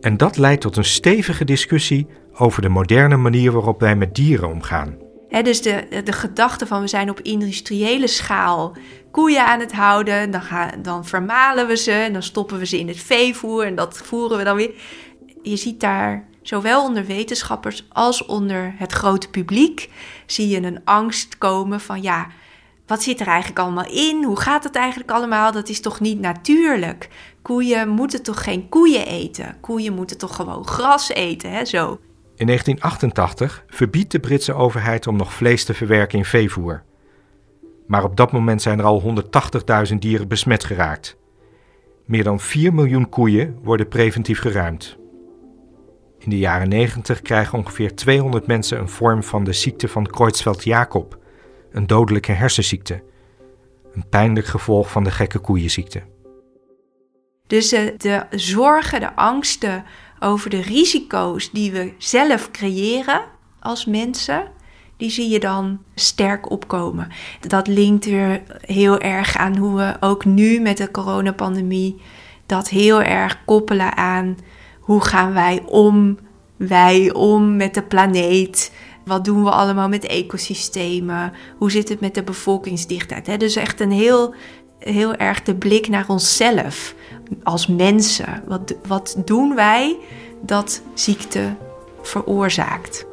En 0.00 0.16
dat 0.16 0.36
leidt 0.36 0.60
tot 0.60 0.76
een 0.76 0.84
stevige 0.84 1.44
discussie 1.44 2.06
over 2.34 2.62
de 2.62 2.68
moderne 2.68 3.16
manier 3.16 3.52
waarop 3.52 3.80
wij 3.80 3.96
met 3.96 4.14
dieren 4.14 4.48
omgaan. 4.48 4.96
dus 5.42 5.62
de, 5.62 6.02
de 6.04 6.12
gedachte 6.12 6.66
van 6.66 6.80
we 6.80 6.88
zijn 6.88 7.10
op 7.10 7.20
industriële 7.20 8.06
schaal 8.06 8.76
koeien 9.10 9.46
aan 9.46 9.60
het 9.60 9.72
houden, 9.72 10.30
dan, 10.30 10.42
gaan, 10.42 10.82
dan 10.82 11.04
vermalen 11.04 11.66
we 11.66 11.76
ze 11.76 11.92
en 11.92 12.12
dan 12.12 12.22
stoppen 12.22 12.58
we 12.58 12.66
ze 12.66 12.78
in 12.78 12.88
het 12.88 13.00
veevoer 13.00 13.64
en 13.64 13.74
dat 13.74 13.98
voeren 13.98 14.38
we 14.38 14.44
dan 14.44 14.56
weer. 14.56 14.74
Je 15.42 15.56
ziet 15.56 15.80
daar 15.80 16.28
zowel 16.42 16.84
onder 16.84 17.06
wetenschappers 17.06 17.86
als 17.88 18.26
onder 18.26 18.74
het 18.76 18.92
grote 18.92 19.30
publiek 19.30 19.90
zie 20.26 20.48
je 20.48 20.62
een 20.62 20.80
angst 20.84 21.38
komen 21.38 21.80
van 21.80 22.02
ja, 22.02 22.26
wat 22.86 23.02
zit 23.02 23.20
er 23.20 23.26
eigenlijk 23.26 23.58
allemaal 23.58 23.90
in? 23.90 24.24
Hoe 24.24 24.40
gaat 24.40 24.64
het 24.64 24.74
eigenlijk 24.74 25.10
allemaal? 25.10 25.52
Dat 25.52 25.68
is 25.68 25.80
toch 25.80 26.00
niet 26.00 26.20
natuurlijk? 26.20 27.08
Koeien 27.42 27.88
moeten 27.88 28.22
toch 28.22 28.44
geen 28.44 28.68
koeien 28.68 29.06
eten? 29.06 29.56
Koeien 29.60 29.94
moeten 29.94 30.18
toch 30.18 30.36
gewoon 30.36 30.66
gras 30.66 31.08
eten, 31.08 31.50
hè? 31.50 31.64
Zo. 31.64 31.98
In 32.42 32.48
1988 32.48 33.64
verbiedt 33.66 34.10
de 34.12 34.20
Britse 34.20 34.54
overheid 34.54 35.06
om 35.06 35.16
nog 35.16 35.32
vlees 35.32 35.64
te 35.64 35.74
verwerken 35.74 36.18
in 36.18 36.24
veevoer. 36.24 36.82
Maar 37.86 38.04
op 38.04 38.16
dat 38.16 38.32
moment 38.32 38.62
zijn 38.62 38.78
er 38.78 38.84
al 38.84 39.02
180.000 39.90 39.98
dieren 39.98 40.28
besmet 40.28 40.64
geraakt. 40.64 41.16
Meer 42.04 42.24
dan 42.24 42.40
4 42.40 42.74
miljoen 42.74 43.08
koeien 43.08 43.58
worden 43.62 43.88
preventief 43.88 44.40
geruimd. 44.40 44.96
In 46.18 46.30
de 46.30 46.38
jaren 46.38 46.68
90 46.68 47.22
krijgen 47.22 47.58
ongeveer 47.58 47.94
200 47.94 48.46
mensen 48.46 48.78
een 48.78 48.88
vorm 48.88 49.22
van 49.22 49.44
de 49.44 49.52
ziekte 49.52 49.88
van 49.88 50.06
Creutzfeldt-Jakob, 50.06 51.18
een 51.70 51.86
dodelijke 51.86 52.32
hersenziekte. 52.32 53.02
Een 53.92 54.08
pijnlijk 54.08 54.46
gevolg 54.46 54.90
van 54.90 55.04
de 55.04 55.10
gekke 55.10 55.38
koeienziekte. 55.38 56.02
Dus 57.46 57.68
de 57.68 58.26
zorgen, 58.30 59.00
de 59.00 59.16
angsten 59.16 59.84
over 60.22 60.50
de 60.50 60.60
risico's 60.60 61.50
die 61.50 61.72
we 61.72 61.92
zelf 61.98 62.50
creëren 62.50 63.22
als 63.60 63.84
mensen, 63.84 64.44
die 64.96 65.10
zie 65.10 65.28
je 65.28 65.40
dan 65.40 65.82
sterk 65.94 66.50
opkomen. 66.50 67.08
Dat 67.40 67.66
linkt 67.66 68.04
weer 68.04 68.42
heel 68.60 68.98
erg 68.98 69.36
aan 69.36 69.56
hoe 69.56 69.76
we 69.76 69.96
ook 70.00 70.24
nu 70.24 70.60
met 70.60 70.76
de 70.76 70.90
coronapandemie 70.90 72.00
dat 72.46 72.68
heel 72.68 73.02
erg 73.02 73.44
koppelen 73.44 73.96
aan 73.96 74.36
hoe 74.80 75.00
gaan 75.00 75.32
wij 75.32 75.62
om, 75.66 76.18
wij 76.56 77.12
om 77.12 77.56
met 77.56 77.74
de 77.74 77.82
planeet. 77.82 78.72
Wat 79.04 79.24
doen 79.24 79.44
we 79.44 79.50
allemaal 79.50 79.88
met 79.88 80.06
ecosystemen? 80.06 81.32
Hoe 81.58 81.70
zit 81.70 81.88
het 81.88 82.00
met 82.00 82.14
de 82.14 82.22
bevolkingsdichtheid? 82.22 83.26
He, 83.26 83.36
dus 83.36 83.56
echt 83.56 83.80
een 83.80 83.90
heel, 83.90 84.34
heel 84.78 85.14
erg 85.14 85.42
de 85.42 85.54
blik 85.54 85.88
naar 85.88 86.08
onszelf 86.08 86.94
als 87.42 87.66
mensen. 87.66 88.42
Wat, 88.46 88.74
wat 88.86 89.22
doen 89.24 89.54
wij 89.54 89.98
dat 90.42 90.82
ziekte 90.94 91.56
veroorzaakt? 92.02 93.06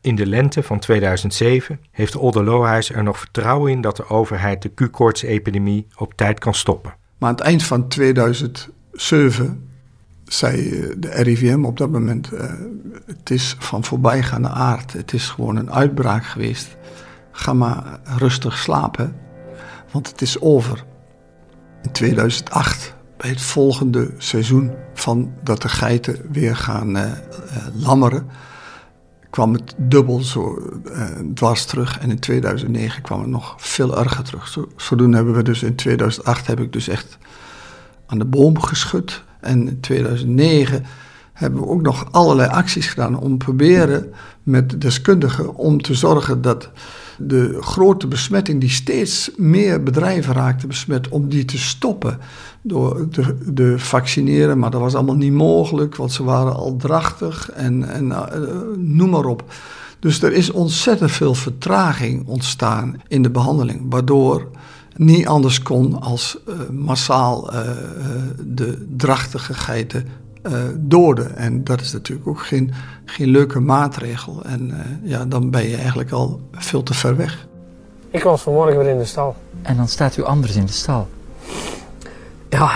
In 0.00 0.16
de 0.16 0.26
lente 0.26 0.62
van 0.62 0.78
2007 0.78 1.80
heeft 1.90 2.16
Olde 2.16 2.42
Lohuis 2.42 2.90
er 2.90 3.02
nog 3.02 3.18
vertrouwen 3.18 3.72
in 3.72 3.80
dat 3.80 3.96
de 3.96 4.08
overheid 4.08 4.62
de 4.62 4.68
Q-koorts-epidemie 4.74 5.86
op 5.96 6.14
tijd 6.14 6.38
kan 6.38 6.54
stoppen. 6.54 6.94
Maar 7.18 7.28
aan 7.28 7.34
het 7.34 7.44
eind 7.44 7.62
van 7.62 7.88
2007 7.88 9.68
zei 10.24 10.70
eh, 10.70 10.94
de 10.96 11.08
RIVM 11.10 11.64
op 11.64 11.76
dat 11.76 11.90
moment: 11.90 12.32
uh, 12.32 12.40
het 13.06 13.30
is 13.30 13.56
van 13.58 13.84
voorbijgaande 13.84 14.48
aard. 14.48 14.92
Het 14.92 15.12
is 15.12 15.28
gewoon 15.28 15.56
een 15.56 15.72
uitbraak 15.72 16.24
geweest. 16.24 16.76
Ga 17.30 17.52
maar 17.52 18.00
rustig 18.18 18.58
slapen, 18.58 19.16
want 19.94 20.08
het 20.08 20.22
is 20.22 20.40
over. 20.40 20.84
In 21.82 21.92
2008, 21.92 22.94
bij 23.16 23.30
het 23.30 23.40
volgende 23.40 24.10
seizoen 24.18 24.70
van 24.94 25.32
dat 25.42 25.62
de 25.62 25.68
geiten 25.68 26.20
weer 26.30 26.56
gaan 26.56 26.96
uh, 26.96 27.12
lammeren, 27.74 28.26
kwam 29.30 29.52
het 29.52 29.74
dubbel 29.76 30.20
zo 30.20 30.58
dwars 31.34 31.64
terug. 31.64 31.98
En 31.98 32.10
in 32.10 32.18
2009 32.18 33.02
kwam 33.02 33.20
het 33.20 33.28
nog 33.28 33.54
veel 33.58 33.98
erger 33.98 34.24
terug. 34.24 34.48
Zo, 34.48 34.68
zodoende 34.76 35.16
hebben 35.16 35.34
we 35.34 35.42
dus 35.42 35.62
in 35.62 35.74
2008 35.74 36.46
heb 36.46 36.60
ik 36.60 36.72
dus 36.72 36.88
echt 36.88 37.18
aan 38.06 38.18
de 38.18 38.24
boom 38.24 38.60
geschud 38.60 39.22
en 39.40 39.68
in 39.68 39.80
2009 39.80 40.84
hebben 41.32 41.60
we 41.60 41.66
ook 41.66 41.82
nog 41.82 42.12
allerlei 42.12 42.48
acties 42.48 42.86
gedaan 42.86 43.18
om 43.18 43.38
proberen 43.38 44.12
met 44.42 44.80
deskundigen 44.80 45.54
om 45.54 45.82
te 45.82 45.94
zorgen 45.94 46.42
dat 46.42 46.70
de 47.18 47.56
grote 47.60 48.06
besmetting 48.06 48.60
die 48.60 48.70
steeds 48.70 49.30
meer 49.36 49.82
bedrijven 49.82 50.34
raakte 50.34 50.66
besmet, 50.66 51.08
om 51.08 51.28
die 51.28 51.44
te 51.44 51.58
stoppen 51.58 52.18
door 52.62 53.08
de 53.46 53.78
vaccineren. 53.78 54.58
Maar 54.58 54.70
dat 54.70 54.80
was 54.80 54.94
allemaal 54.94 55.14
niet 55.14 55.32
mogelijk, 55.32 55.96
want 55.96 56.12
ze 56.12 56.24
waren 56.24 56.54
al 56.54 56.76
drachtig 56.76 57.50
en, 57.50 57.88
en 57.88 58.06
uh, 58.06 58.22
noem 58.76 59.10
maar 59.10 59.24
op. 59.24 59.44
Dus 59.98 60.22
er 60.22 60.32
is 60.32 60.50
ontzettend 60.50 61.10
veel 61.10 61.34
vertraging 61.34 62.26
ontstaan 62.26 63.00
in 63.08 63.22
de 63.22 63.30
behandeling, 63.30 63.80
waardoor 63.88 64.48
niet 64.96 65.26
anders 65.26 65.62
kon 65.62 66.00
als 66.00 66.38
uh, 66.48 66.54
massaal 66.70 67.54
uh, 67.54 67.60
de 68.46 68.86
drachtige 68.96 69.54
geiten 69.54 70.06
uh, 70.46 70.52
doden. 70.76 71.36
En 71.36 71.64
dat 71.64 71.80
is 71.80 71.92
natuurlijk 71.92 72.28
ook 72.28 72.40
geen, 72.40 72.72
geen 73.04 73.28
leuke 73.28 73.60
maatregel. 73.60 74.44
En 74.44 74.68
uh, 74.68 75.10
ja, 75.10 75.24
dan 75.24 75.50
ben 75.50 75.68
je 75.68 75.76
eigenlijk 75.76 76.10
al 76.10 76.40
veel 76.52 76.82
te 76.82 76.94
ver 76.94 77.16
weg. 77.16 77.46
Ik 78.10 78.22
was 78.22 78.42
vanmorgen 78.42 78.78
weer 78.78 78.88
in 78.88 78.98
de 78.98 79.04
stal. 79.04 79.36
En 79.62 79.76
dan 79.76 79.88
staat 79.88 80.16
u 80.16 80.22
anders 80.22 80.56
in 80.56 80.66
de 80.66 80.72
stal? 80.72 81.08
Ja, 82.48 82.70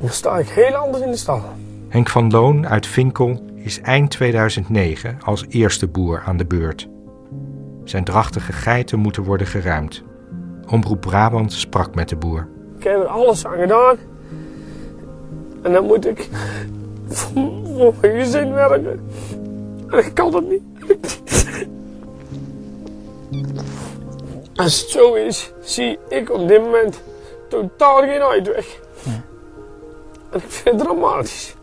dan 0.00 0.10
sta 0.10 0.38
ik 0.38 0.48
heel 0.48 0.74
anders 0.74 1.04
in 1.04 1.10
de 1.10 1.16
stal. 1.16 1.42
Henk 1.88 2.08
van 2.08 2.30
Loon 2.30 2.68
uit 2.68 2.86
Vinkel 2.86 3.42
is 3.54 3.80
eind 3.80 4.10
2009 4.10 5.18
als 5.24 5.44
eerste 5.48 5.86
boer 5.86 6.22
aan 6.26 6.36
de 6.36 6.44
beurt. 6.44 6.88
Zijn 7.84 8.04
drachtige 8.04 8.52
geiten 8.52 8.98
moeten 8.98 9.22
worden 9.22 9.46
geruimd. 9.46 10.02
Omroep 10.66 11.00
Brabant 11.00 11.52
sprak 11.52 11.94
met 11.94 12.08
de 12.08 12.16
boer. 12.16 12.48
Ik 12.78 12.84
heb 12.84 13.00
er 13.00 13.06
alles 13.06 13.46
aan 13.46 13.58
gedaan. 13.58 13.96
En 15.62 15.72
dan 15.72 15.86
moet 15.86 16.06
ik 16.06 16.28
voor 17.08 17.94
mijn 18.00 18.16
gezin 18.16 18.52
werken. 18.52 19.00
En 19.88 19.98
ik 19.98 20.14
kan 20.14 20.34
het 20.34 20.48
niet. 20.48 20.62
Als 24.54 24.80
het 24.80 24.90
zo 24.90 25.14
is, 25.14 25.52
zie 25.60 25.98
ik 26.08 26.30
op 26.32 26.48
dit 26.48 26.60
moment 26.62 27.02
totaal 27.48 27.98
geen 27.98 28.20
uitweg. 28.20 28.80
Ja. 29.02 29.22
En 30.30 30.38
ik 30.38 30.50
vind 30.50 30.80
het 30.80 30.88
dramatisch. 30.88 31.54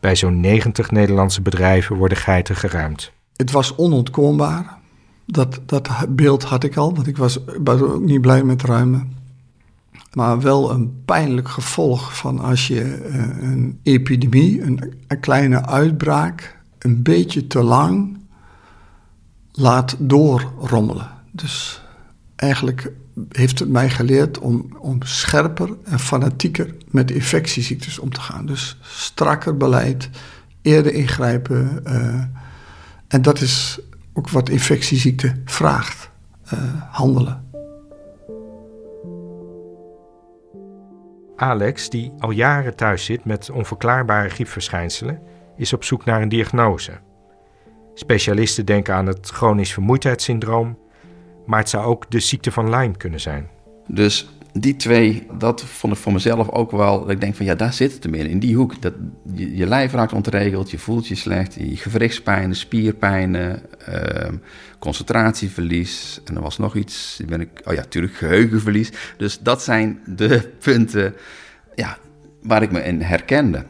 Bij 0.00 0.16
zo'n 0.16 0.40
90 0.40 0.90
Nederlandse 0.90 1.42
bedrijven 1.42 1.96
worden 1.96 2.18
geiten 2.18 2.56
geruimd. 2.56 3.12
Het 3.36 3.50
was 3.50 3.76
onontkoombaar. 3.76 4.78
Dat, 5.26 5.60
dat 5.66 5.88
beeld 6.08 6.42
had 6.42 6.64
ik 6.64 6.76
al, 6.76 6.94
want 6.94 7.06
ik 7.06 7.16
was, 7.16 7.38
was 7.64 7.80
ook 7.80 8.00
niet 8.00 8.20
blij 8.20 8.42
met 8.42 8.62
ruimen. 8.62 9.21
Maar 10.12 10.40
wel 10.40 10.70
een 10.70 11.02
pijnlijk 11.04 11.48
gevolg 11.48 12.16
van 12.16 12.38
als 12.38 12.66
je 12.66 13.08
uh, 13.10 13.50
een 13.50 13.78
epidemie, 13.82 14.62
een, 14.62 14.94
een, 15.06 15.20
kleine 15.20 15.66
uitbraak, 15.66 16.58
een 16.78 17.02
beetje 17.02 17.46
te 17.46 17.62
lang 17.62 18.18
laat 19.52 19.96
doorrommelen. 19.98 21.10
Dus 21.30 21.82
eigenlijk 22.36 22.92
heeft 23.28 23.58
het 23.58 23.68
mij 23.68 23.90
geleerd 23.90 24.38
om, 24.38 24.76
om 24.78 25.02
scherper 25.02 25.76
en 25.84 25.98
fanatieker 25.98 26.74
met 26.90 27.10
infectieziektes 27.10 27.98
om 27.98 28.12
te 28.12 28.20
gaan. 28.20 28.46
Dus 28.46 28.76
strakker 28.82 29.56
beleid, 29.56 30.10
eerder 30.62 30.94
ingrijpen. 30.94 31.82
Uh, 31.86 32.22
en 33.08 33.22
dat 33.22 33.40
is 33.40 33.78
ook 34.12 34.30
wat 34.30 34.48
infectieziekte 34.48 35.34
vraagt: 35.44 36.10
uh, 36.52 36.60
handelen. 36.90 37.50
Alex, 41.42 41.90
die 41.90 42.12
al 42.18 42.30
jaren 42.30 42.76
thuis 42.76 43.04
zit 43.04 43.24
met 43.24 43.50
onverklaarbare 43.50 44.28
griepverschijnselen, 44.28 45.22
is 45.56 45.72
op 45.72 45.84
zoek 45.84 46.04
naar 46.04 46.22
een 46.22 46.28
diagnose. 46.28 46.92
Specialisten 47.94 48.66
denken 48.66 48.94
aan 48.94 49.06
het 49.06 49.28
chronisch 49.28 49.72
vermoeidheidssyndroom, 49.72 50.78
maar 51.46 51.58
het 51.58 51.68
zou 51.68 51.84
ook 51.84 52.10
de 52.10 52.20
ziekte 52.20 52.52
van 52.52 52.70
Lyme 52.70 52.96
kunnen 52.96 53.20
zijn. 53.20 53.48
Dus 53.86 54.30
die 54.52 54.76
twee, 54.76 55.26
dat 55.38 55.62
vond 55.64 55.92
ik 55.92 55.98
voor 55.98 56.12
mezelf 56.12 56.48
ook 56.48 56.70
wel. 56.70 57.00
Dat 57.00 57.10
ik 57.10 57.20
denk 57.20 57.34
van 57.34 57.46
ja, 57.46 57.54
daar 57.54 57.72
zit 57.72 57.92
het 57.92 58.02
hem 58.02 58.14
in. 58.14 58.26
In 58.26 58.38
die 58.38 58.56
hoek. 58.56 58.82
Dat, 58.82 58.94
je, 59.34 59.66
lijf 59.66 59.92
raakt 59.92 60.12
ontregeld, 60.12 60.70
je 60.70 60.78
voelt 60.78 61.08
je 61.08 61.14
slecht. 61.14 61.54
Je 61.54 61.76
gewrichtspijnen, 61.76 62.56
spierpijnen, 62.56 63.62
uh, 63.88 64.28
concentratieverlies. 64.78 66.20
En 66.24 66.36
er 66.36 66.42
was 66.42 66.58
nog 66.58 66.74
iets. 66.74 67.20
Ben 67.26 67.40
ik, 67.40 67.48
oh 67.64 67.74
ja, 67.74 67.80
natuurlijk 67.80 68.14
geheugenverlies. 68.14 68.90
Dus 69.16 69.38
dat 69.38 69.62
zijn 69.62 70.00
de 70.06 70.50
punten 70.64 71.14
ja, 71.74 71.98
waar 72.42 72.62
ik 72.62 72.72
me 72.72 72.82
in 72.82 73.00
herkende. 73.00 73.64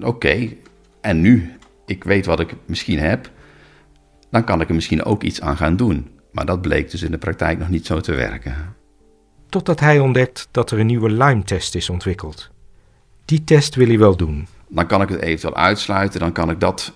Oké, 0.00 0.48
en 1.00 1.20
nu? 1.20 1.52
Ik 1.86 2.04
weet 2.04 2.26
wat 2.26 2.40
ik 2.40 2.54
misschien 2.64 2.98
heb. 2.98 3.30
Dan 4.30 4.44
kan 4.44 4.60
ik 4.60 4.68
er 4.68 4.74
misschien 4.74 5.04
ook 5.04 5.22
iets 5.22 5.40
aan 5.40 5.56
gaan 5.56 5.76
doen. 5.76 6.10
Maar 6.32 6.46
dat 6.46 6.60
bleek 6.60 6.90
dus 6.90 7.02
in 7.02 7.10
de 7.10 7.18
praktijk 7.18 7.58
nog 7.58 7.68
niet 7.68 7.86
zo 7.86 8.00
te 8.00 8.12
werken. 8.14 8.75
Totdat 9.48 9.80
hij 9.80 9.98
ontdekt 9.98 10.48
dat 10.50 10.70
er 10.70 10.78
een 10.78 10.86
nieuwe 10.86 11.10
Lyme-test 11.10 11.74
is 11.74 11.90
ontwikkeld. 11.90 12.50
Die 13.24 13.44
test 13.44 13.74
wil 13.74 13.86
hij 13.86 13.98
wel 13.98 14.16
doen. 14.16 14.48
Dan 14.68 14.86
kan 14.86 15.02
ik 15.02 15.08
het 15.08 15.20
eventueel 15.20 15.56
uitsluiten, 15.56 16.20
dan 16.20 16.32
kan 16.32 16.50
ik 16.50 16.60
dat 16.60 16.92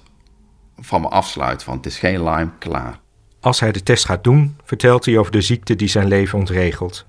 van 0.78 1.00
me 1.00 1.08
afsluiten, 1.08 1.66
want 1.66 1.84
het 1.84 1.92
is 1.92 1.98
geen 1.98 2.24
Lyme, 2.24 2.50
klaar. 2.58 3.00
Als 3.40 3.60
hij 3.60 3.72
de 3.72 3.82
test 3.82 4.04
gaat 4.04 4.24
doen, 4.24 4.56
vertelt 4.64 5.04
hij 5.04 5.18
over 5.18 5.32
de 5.32 5.40
ziekte 5.40 5.76
die 5.76 5.88
zijn 5.88 6.08
leven 6.08 6.38
ontregelt. 6.38 7.06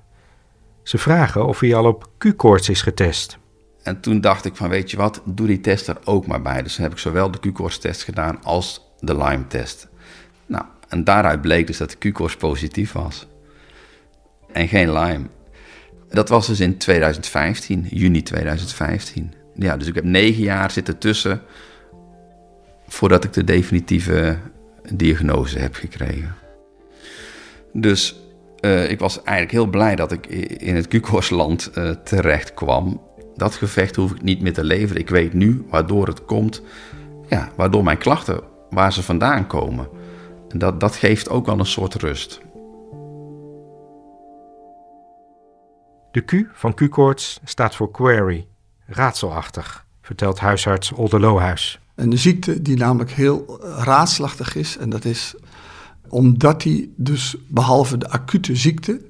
Ze 0.84 0.98
vragen 0.98 1.46
of 1.46 1.60
hij 1.60 1.76
al 1.76 1.86
op 1.86 2.08
Q-koorts 2.18 2.70
is 2.70 2.82
getest. 2.82 3.38
En 3.84 4.00
toen 4.02 4.22
dacht 4.22 4.46
ik 4.46 4.56
van, 4.56 4.70
weet 4.70 4.92
je 4.92 4.98
wat, 4.98 5.22
doe 5.26 5.48
die 5.48 5.60
test 5.60 5.88
er 5.88 5.98
ook 6.04 6.28
maar 6.28 6.42
bij. 6.42 6.62
Dus 6.64 6.76
dan 6.76 6.84
heb 6.84 6.94
ik 6.94 7.00
zowel 7.00 7.32
de 7.32 7.40
Q-koorts-test 7.40 8.04
gedaan 8.04 8.44
als 8.44 8.92
de 9.00 9.18
Lyme-test. 9.18 9.88
Nou, 10.46 10.66
en 10.88 11.04
daaruit 11.04 11.42
bleek 11.42 11.68
dus 11.68 11.78
dat 11.78 11.90
de 11.90 12.12
Q-koorts 12.12 12.36
positief 12.36 12.92
was. 12.92 13.28
En 14.54 14.68
geen 14.68 14.94
Lyme. 14.94 15.26
Dat 16.10 16.30
was 16.30 16.48
dus 16.48 16.60
in 16.60 16.78
2015, 16.78 17.88
juni 17.90 18.24
2015. 18.24 19.34
Ja, 19.56 19.78
dus 19.78 19.88
ik 19.88 19.96
heb 19.96 20.04
negen 20.04 20.44
jaar 20.44 20.72
zitten 20.72 20.98
tussen 20.98 21.42
voordat 22.88 23.24
ik 23.24 23.34
de 23.34 23.44
definitieve 23.44 24.38
diagnose 24.94 25.60
heb 25.60 25.76
gekregen. 25.76 26.36
Dus 27.74 28.20
uh, 28.62 28.90
ik 28.90 29.00
was 29.00 29.18
eigenlijk 29.18 29.52
heel 29.52 29.66
blij 29.66 29.96
dat 29.96 30.12
ik 30.12 30.26
in 30.58 30.76
het 30.76 30.88
Q-koortsland 30.88 31.72
uh, 31.78 31.90
terecht 31.90 32.54
kwam. 32.54 33.02
Dat 33.36 33.56
gevecht 33.56 33.96
hoef 33.96 34.12
ik 34.12 34.22
niet 34.22 34.42
meer 34.42 34.54
te 34.54 34.64
leveren. 34.64 35.02
Ik 35.02 35.10
weet 35.10 35.34
nu 35.34 35.66
waardoor 35.70 36.08
het 36.08 36.26
komt, 36.26 36.62
ja, 37.30 37.52
waardoor 37.56 37.84
mijn 37.84 37.98
klachten, 37.98 38.42
waar 38.70 38.94
ze 38.94 39.04
vandaan 39.04 39.48
komen. 39.48 39.88
En 40.50 40.60
dat, 40.60 40.80
dat 40.80 40.96
geeft 40.96 41.30
ook 41.30 41.48
al 41.48 41.60
een 41.60 41.66
soort 41.66 41.94
rust. 41.96 42.42
De 46.12 46.22
Q 46.22 46.34
van 46.54 46.74
Q-koorts 46.74 47.40
staat 47.44 47.76
voor 47.76 47.92
query, 47.92 48.48
raadselachtig, 48.86 49.86
vertelt 50.02 50.40
huisarts 50.40 50.92
Olde 50.92 51.20
Lohuis. 51.20 51.80
Een 51.96 52.18
ziekte 52.18 52.62
die 52.62 52.78
namelijk 52.78 53.12
heel 53.12 53.60
raadselachtig 53.62 54.56
is. 54.56 54.78
En 54.78 54.90
dat 54.90 55.06
is 55.06 55.36
omdat 56.08 56.62
die 56.62 56.94
dus 56.98 57.36
behalve 57.48 57.98
de 57.98 58.10
acute 58.10 58.56
ziekte 58.56 59.02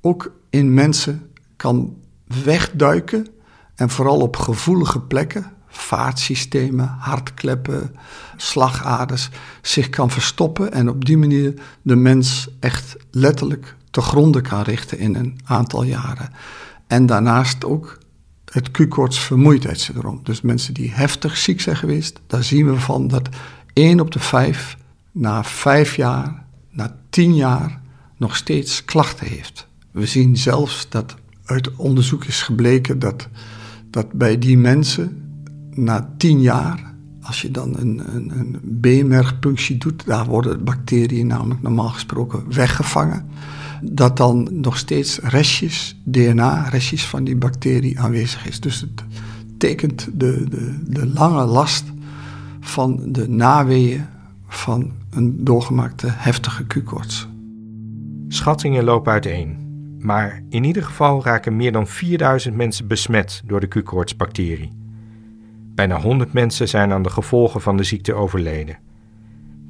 ook 0.00 0.32
in 0.50 0.74
mensen 0.74 1.30
kan 1.56 1.96
wegduiken. 2.44 3.26
En 3.74 3.90
vooral 3.90 4.20
op 4.20 4.36
gevoelige 4.36 5.00
plekken, 5.00 5.52
vaatsystemen, 5.68 6.86
hartkleppen, 6.98 7.96
slagaders, 8.36 9.28
zich 9.62 9.88
kan 9.88 10.10
verstoppen. 10.10 10.72
En 10.72 10.88
op 10.88 11.04
die 11.04 11.18
manier 11.18 11.54
de 11.82 11.96
mens 11.96 12.48
echt 12.60 12.96
letterlijk 13.10 13.76
te 13.98 14.04
gronden 14.04 14.42
kan 14.42 14.62
richten 14.62 14.98
in 14.98 15.14
een 15.14 15.38
aantal 15.44 15.82
jaren. 15.82 16.30
En 16.86 17.06
daarnaast 17.06 17.64
ook 17.64 17.98
het 18.52 18.70
Q-koorts 18.70 19.18
vermoeidheidssyndroom. 19.18 20.20
Dus 20.22 20.40
mensen 20.40 20.74
die 20.74 20.90
heftig 20.90 21.36
ziek 21.36 21.60
zijn 21.60 21.76
geweest, 21.76 22.20
daar 22.26 22.44
zien 22.44 22.66
we 22.66 22.80
van 22.80 23.08
dat 23.08 23.28
1 23.72 24.00
op 24.00 24.10
de 24.10 24.18
5 24.18 24.76
na 25.12 25.44
5 25.44 25.96
jaar, 25.96 26.44
na 26.70 26.96
10 27.10 27.34
jaar 27.34 27.80
nog 28.16 28.36
steeds 28.36 28.84
klachten 28.84 29.26
heeft. 29.26 29.66
We 29.90 30.06
zien 30.06 30.36
zelfs 30.36 30.86
dat 30.88 31.14
uit 31.44 31.76
onderzoek 31.76 32.24
is 32.24 32.42
gebleken 32.42 32.98
dat, 32.98 33.28
dat 33.90 34.12
bij 34.12 34.38
die 34.38 34.58
mensen 34.58 35.32
na 35.70 36.14
10 36.16 36.40
jaar, 36.40 36.94
als 37.22 37.42
je 37.42 37.50
dan 37.50 37.76
een, 37.78 38.02
een, 38.14 38.30
een 38.38 38.58
beenmergpunctie 38.62 39.78
doet, 39.78 40.06
daar 40.06 40.26
worden 40.26 40.64
bacteriën 40.64 41.26
namelijk 41.26 41.62
normaal 41.62 41.88
gesproken 41.88 42.44
weggevangen 42.54 43.26
dat 43.82 44.16
dan 44.16 44.48
nog 44.52 44.78
steeds 44.78 45.18
restjes, 45.18 45.96
DNA, 46.04 46.68
restjes 46.68 47.06
van 47.06 47.24
die 47.24 47.36
bacterie 47.36 48.00
aanwezig 48.00 48.46
is. 48.46 48.60
Dus 48.60 48.80
het 48.80 49.04
tekent 49.58 50.08
de, 50.12 50.46
de, 50.48 50.78
de 50.86 51.06
lange 51.06 51.44
last 51.44 51.84
van 52.60 53.12
de 53.12 53.28
naweeën 53.28 54.04
van 54.48 54.92
een 55.10 55.44
doorgemaakte 55.44 56.06
heftige 56.10 56.66
Q-koorts. 56.66 57.28
Schattingen 58.28 58.84
lopen 58.84 59.12
uiteen. 59.12 59.56
Maar 59.98 60.42
in 60.48 60.64
ieder 60.64 60.82
geval 60.82 61.24
raken 61.24 61.56
meer 61.56 61.72
dan 61.72 61.86
4000 61.86 62.56
mensen 62.56 62.86
besmet 62.86 63.42
door 63.46 63.60
de 63.60 63.66
Q-koortsbacterie. 63.66 64.72
Bijna 65.74 66.00
100 66.00 66.32
mensen 66.32 66.68
zijn 66.68 66.92
aan 66.92 67.02
de 67.02 67.10
gevolgen 67.10 67.60
van 67.60 67.76
de 67.76 67.82
ziekte 67.82 68.14
overleden. 68.14 68.78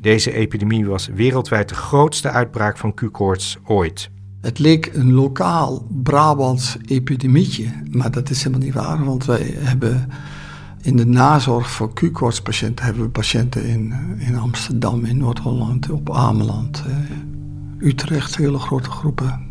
Deze 0.01 0.33
epidemie 0.33 0.87
was 0.87 1.07
wereldwijd 1.07 1.69
de 1.69 1.75
grootste 1.75 2.31
uitbraak 2.31 2.79
van 2.79 2.95
Q-koorts 2.95 3.59
ooit. 3.65 4.11
Het 4.41 4.59
leek 4.59 4.91
een 4.95 5.13
lokaal 5.13 5.87
Brabants 6.03 6.77
epidemietje, 6.87 7.73
maar 7.91 8.11
dat 8.11 8.31
is 8.31 8.43
helemaal 8.43 8.67
niet 8.67 8.75
waar, 8.75 9.05
want 9.05 9.25
wij 9.25 9.55
hebben 9.59 10.09
in 10.83 10.97
de 10.97 11.07
nazorg 11.07 11.71
voor 11.71 11.93
Q-koortspatiënten 11.93 12.85
hebben 12.85 13.03
we 13.03 13.09
patiënten 13.09 13.65
in, 13.65 13.95
in 14.19 14.37
Amsterdam, 14.37 15.05
in 15.05 15.19
Noord-Holland, 15.19 15.91
op 15.91 16.11
Ameland, 16.11 16.83
eh, 16.87 17.87
Utrecht, 17.89 18.37
hele 18.37 18.59
grote 18.59 18.91
groepen. 18.91 19.47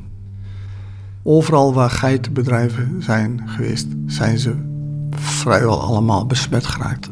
Overal 1.23 1.73
waar 1.73 1.89
geitenbedrijven 1.89 3.03
zijn 3.03 3.41
geweest, 3.45 3.87
zijn 4.05 4.39
ze 4.39 4.55
vrijwel 5.09 5.81
allemaal 5.81 6.25
besmet 6.25 6.65
geraakt. 6.65 7.09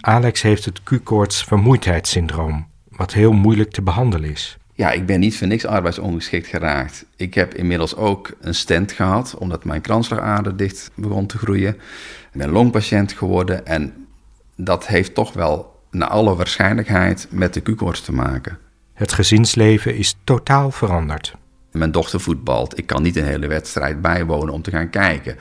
Alex 0.00 0.42
heeft 0.42 0.64
het 0.64 0.82
Q-koorts 0.82 1.44
vermoeidheidssyndroom, 1.44 2.66
wat 2.88 3.12
heel 3.12 3.32
moeilijk 3.32 3.70
te 3.70 3.82
behandelen 3.82 4.30
is. 4.30 4.58
Ja, 4.74 4.90
ik 4.90 5.06
ben 5.06 5.20
niet 5.20 5.36
voor 5.36 5.46
niks 5.46 5.66
arbeidsongeschikt 5.66 6.46
geraakt. 6.46 7.04
Ik 7.16 7.34
heb 7.34 7.54
inmiddels 7.54 7.96
ook 7.96 8.30
een 8.40 8.54
stent 8.54 8.92
gehad, 8.92 9.34
omdat 9.38 9.64
mijn 9.64 9.80
kransslagader 9.80 10.56
dicht 10.56 10.90
begon 10.94 11.26
te 11.26 11.38
groeien. 11.38 11.74
Ik 12.32 12.38
ben 12.38 12.50
longpatiënt 12.50 13.12
geworden 13.12 13.66
en 13.66 14.06
dat 14.56 14.86
heeft 14.86 15.14
toch 15.14 15.32
wel 15.32 15.80
naar 15.90 16.08
alle 16.08 16.34
waarschijnlijkheid 16.36 17.26
met 17.30 17.54
de 17.54 17.60
Q-koorts 17.60 18.00
te 18.00 18.12
maken. 18.12 18.58
Het 18.92 19.12
gezinsleven 19.12 19.96
is 19.96 20.16
totaal 20.24 20.70
veranderd. 20.70 21.34
Mijn 21.72 21.92
dochter 21.92 22.20
voetbalt. 22.20 22.78
Ik 22.78 22.86
kan 22.86 23.02
niet 23.02 23.16
een 23.16 23.24
hele 23.24 23.46
wedstrijd 23.46 24.00
bijwonen 24.00 24.54
om 24.54 24.62
te 24.62 24.70
gaan 24.70 24.90
kijken. 24.90 25.36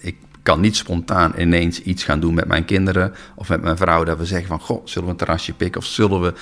Ik 0.00 0.16
kan 0.44 0.60
niet 0.60 0.76
spontaan 0.76 1.32
ineens 1.38 1.82
iets 1.82 2.04
gaan 2.04 2.20
doen 2.20 2.34
met 2.34 2.46
mijn 2.46 2.64
kinderen 2.64 3.14
of 3.34 3.48
met 3.48 3.62
mijn 3.62 3.76
vrouw. 3.76 4.04
Dat 4.04 4.18
we 4.18 4.24
zeggen 4.24 4.48
van, 4.48 4.60
goh, 4.60 4.80
zullen 4.84 5.04
we 5.04 5.10
een 5.10 5.18
terrasje 5.18 5.54
pikken 5.54 5.80
of 5.80 5.86
zullen 5.86 6.20
we 6.20 6.34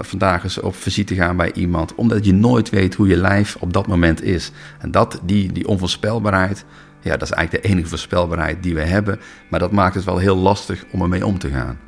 vandaag 0.00 0.44
eens 0.44 0.60
op 0.60 0.74
visite 0.74 1.14
gaan 1.14 1.36
bij 1.36 1.52
iemand. 1.52 1.94
Omdat 1.94 2.24
je 2.24 2.32
nooit 2.32 2.70
weet 2.70 2.94
hoe 2.94 3.08
je 3.08 3.16
lijf 3.16 3.56
op 3.60 3.72
dat 3.72 3.86
moment 3.86 4.22
is. 4.22 4.52
En 4.78 4.90
dat, 4.90 5.20
die, 5.22 5.52
die 5.52 5.68
onvoorspelbaarheid, 5.68 6.64
ja, 7.00 7.10
dat 7.10 7.22
is 7.22 7.30
eigenlijk 7.30 7.64
de 7.64 7.70
enige 7.70 7.88
voorspelbaarheid 7.88 8.62
die 8.62 8.74
we 8.74 8.82
hebben. 8.82 9.20
Maar 9.50 9.60
dat 9.60 9.72
maakt 9.72 9.94
het 9.94 10.04
wel 10.04 10.18
heel 10.18 10.36
lastig 10.36 10.84
om 10.92 11.02
ermee 11.02 11.26
om 11.26 11.38
te 11.38 11.48
gaan. 11.48 11.78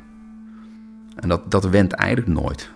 En 1.15 1.29
dat, 1.29 1.51
dat 1.51 1.69
went 1.69 1.93
eigenlijk 1.93 2.41
nooit. 2.41 2.71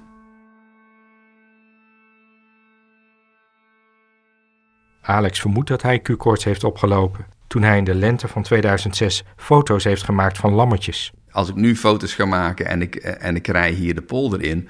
Alex 5.02 5.40
vermoedt 5.40 5.70
dat 5.70 5.82
hij 5.82 6.00
Q-koorts 6.00 6.44
heeft 6.44 6.64
opgelopen 6.64 7.26
toen 7.54 7.64
hij 7.64 7.78
in 7.78 7.84
de 7.84 7.96
lente 7.96 8.28
van 8.28 8.44
2006 8.44 9.24
foto's 9.36 9.84
heeft 9.84 10.04
gemaakt 10.04 10.38
van 10.38 10.54
lammetjes. 10.54 11.12
Als 11.32 11.50
ik 11.50 11.56
nu 11.56 11.76
foto's 11.76 12.14
ga 12.14 12.26
maken 12.26 12.66
en 12.66 12.82
ik, 12.82 12.96
en 12.96 13.36
ik 13.36 13.48
rij 13.48 13.72
hier 13.72 13.96
de 13.96 14.02
polder 14.02 14.42
in, 14.42 14.68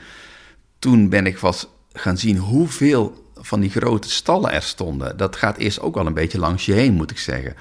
toen 0.79 1.09
ben 1.09 1.25
ik 1.25 1.37
was 1.37 1.67
gaan 1.93 2.17
zien 2.17 2.37
hoeveel 2.37 3.31
van 3.35 3.59
die 3.59 3.69
grote 3.69 4.09
stallen 4.09 4.51
er 4.51 4.61
stonden. 4.61 5.17
Dat 5.17 5.35
gaat 5.35 5.57
eerst 5.57 5.79
ook 5.79 5.95
wel 5.95 6.05
een 6.05 6.13
beetje 6.13 6.39
langs 6.39 6.65
je 6.65 6.73
heen, 6.73 6.93
moet 6.93 7.11
ik 7.11 7.17
zeggen. 7.17 7.55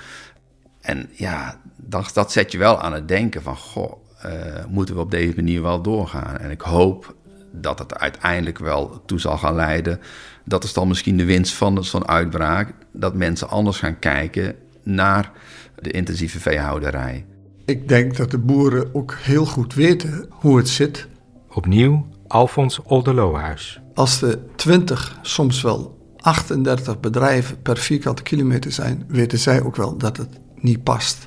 En 0.80 1.08
ja, 1.12 1.60
dat, 1.76 2.10
dat 2.14 2.32
zet 2.32 2.52
je 2.52 2.58
wel 2.58 2.80
aan 2.80 2.92
het 2.92 3.08
denken 3.08 3.42
van, 3.42 3.56
goh, 3.56 3.92
uh, 4.26 4.32
moeten 4.68 4.94
we 4.94 5.00
op 5.00 5.10
deze 5.10 5.32
manier 5.36 5.62
wel 5.62 5.82
doorgaan? 5.82 6.38
En 6.38 6.50
ik 6.50 6.60
hoop 6.60 7.14
dat 7.52 7.78
het 7.78 7.98
uiteindelijk 7.98 8.58
wel 8.58 9.02
toe 9.06 9.20
zal 9.20 9.38
gaan 9.38 9.54
leiden. 9.54 10.00
Dat 10.44 10.64
is 10.64 10.72
dan 10.72 10.88
misschien 10.88 11.16
de 11.16 11.24
winst 11.24 11.54
van 11.54 11.84
zo'n 11.84 12.08
uitbraak. 12.08 12.74
Dat 12.92 13.14
mensen 13.14 13.48
anders 13.48 13.78
gaan 13.78 13.98
kijken 13.98 14.56
naar 14.82 15.32
de 15.80 15.90
intensieve 15.90 16.40
veehouderij. 16.40 17.24
Ik 17.64 17.88
denk 17.88 18.16
dat 18.16 18.30
de 18.30 18.38
boeren 18.38 18.94
ook 18.94 19.14
heel 19.14 19.46
goed 19.46 19.74
weten 19.74 20.26
hoe 20.30 20.56
het 20.56 20.68
zit. 20.68 21.06
Opnieuw 21.48 22.06
Alfons 22.26 22.82
Oldelohuis. 22.82 23.80
Als 23.94 24.22
er 24.22 24.38
20, 24.56 25.18
soms 25.22 25.62
wel 25.62 25.98
38 26.16 27.00
bedrijven 27.00 27.62
per 27.62 27.76
vierkante 27.76 28.22
kilometer 28.22 28.72
zijn, 28.72 29.04
weten 29.08 29.38
zij 29.38 29.62
ook 29.62 29.76
wel 29.76 29.96
dat 29.96 30.16
het 30.16 30.40
niet 30.56 30.82
past. 30.82 31.26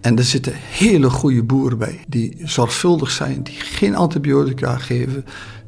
En 0.00 0.18
er 0.18 0.24
zitten 0.24 0.52
hele 0.56 1.10
goede 1.10 1.42
boeren 1.42 1.78
bij, 1.78 2.04
die 2.08 2.36
zorgvuldig 2.44 3.10
zijn, 3.10 3.42
die 3.42 3.54
geen 3.54 3.96
antibiotica 3.96 4.78
geven, 4.78 5.24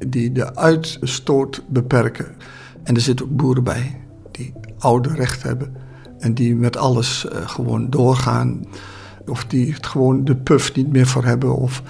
die 0.09 0.33
de 0.33 0.57
uitstoot 0.57 1.63
beperken. 1.69 2.35
En 2.83 2.95
er 2.95 3.01
zitten 3.01 3.27
ook 3.27 3.37
boeren 3.37 3.65
bij 3.65 4.01
die 4.31 4.53
oude 4.79 5.15
recht 5.15 5.43
hebben 5.43 5.77
en 6.23 6.35
die 6.35 6.55
met 6.55 6.77
alles 6.77 7.25
uh, 7.25 7.49
gewoon 7.49 7.91
doorgaan. 7.91 8.65
Of 9.27 9.45
die 9.45 9.73
het 9.73 9.87
gewoon 9.87 10.25
de 10.25 10.37
puf 10.37 10.75
niet 10.75 10.93
meer 10.93 11.07
voor 11.07 11.25
hebben. 11.25 11.57
Of 11.57 11.83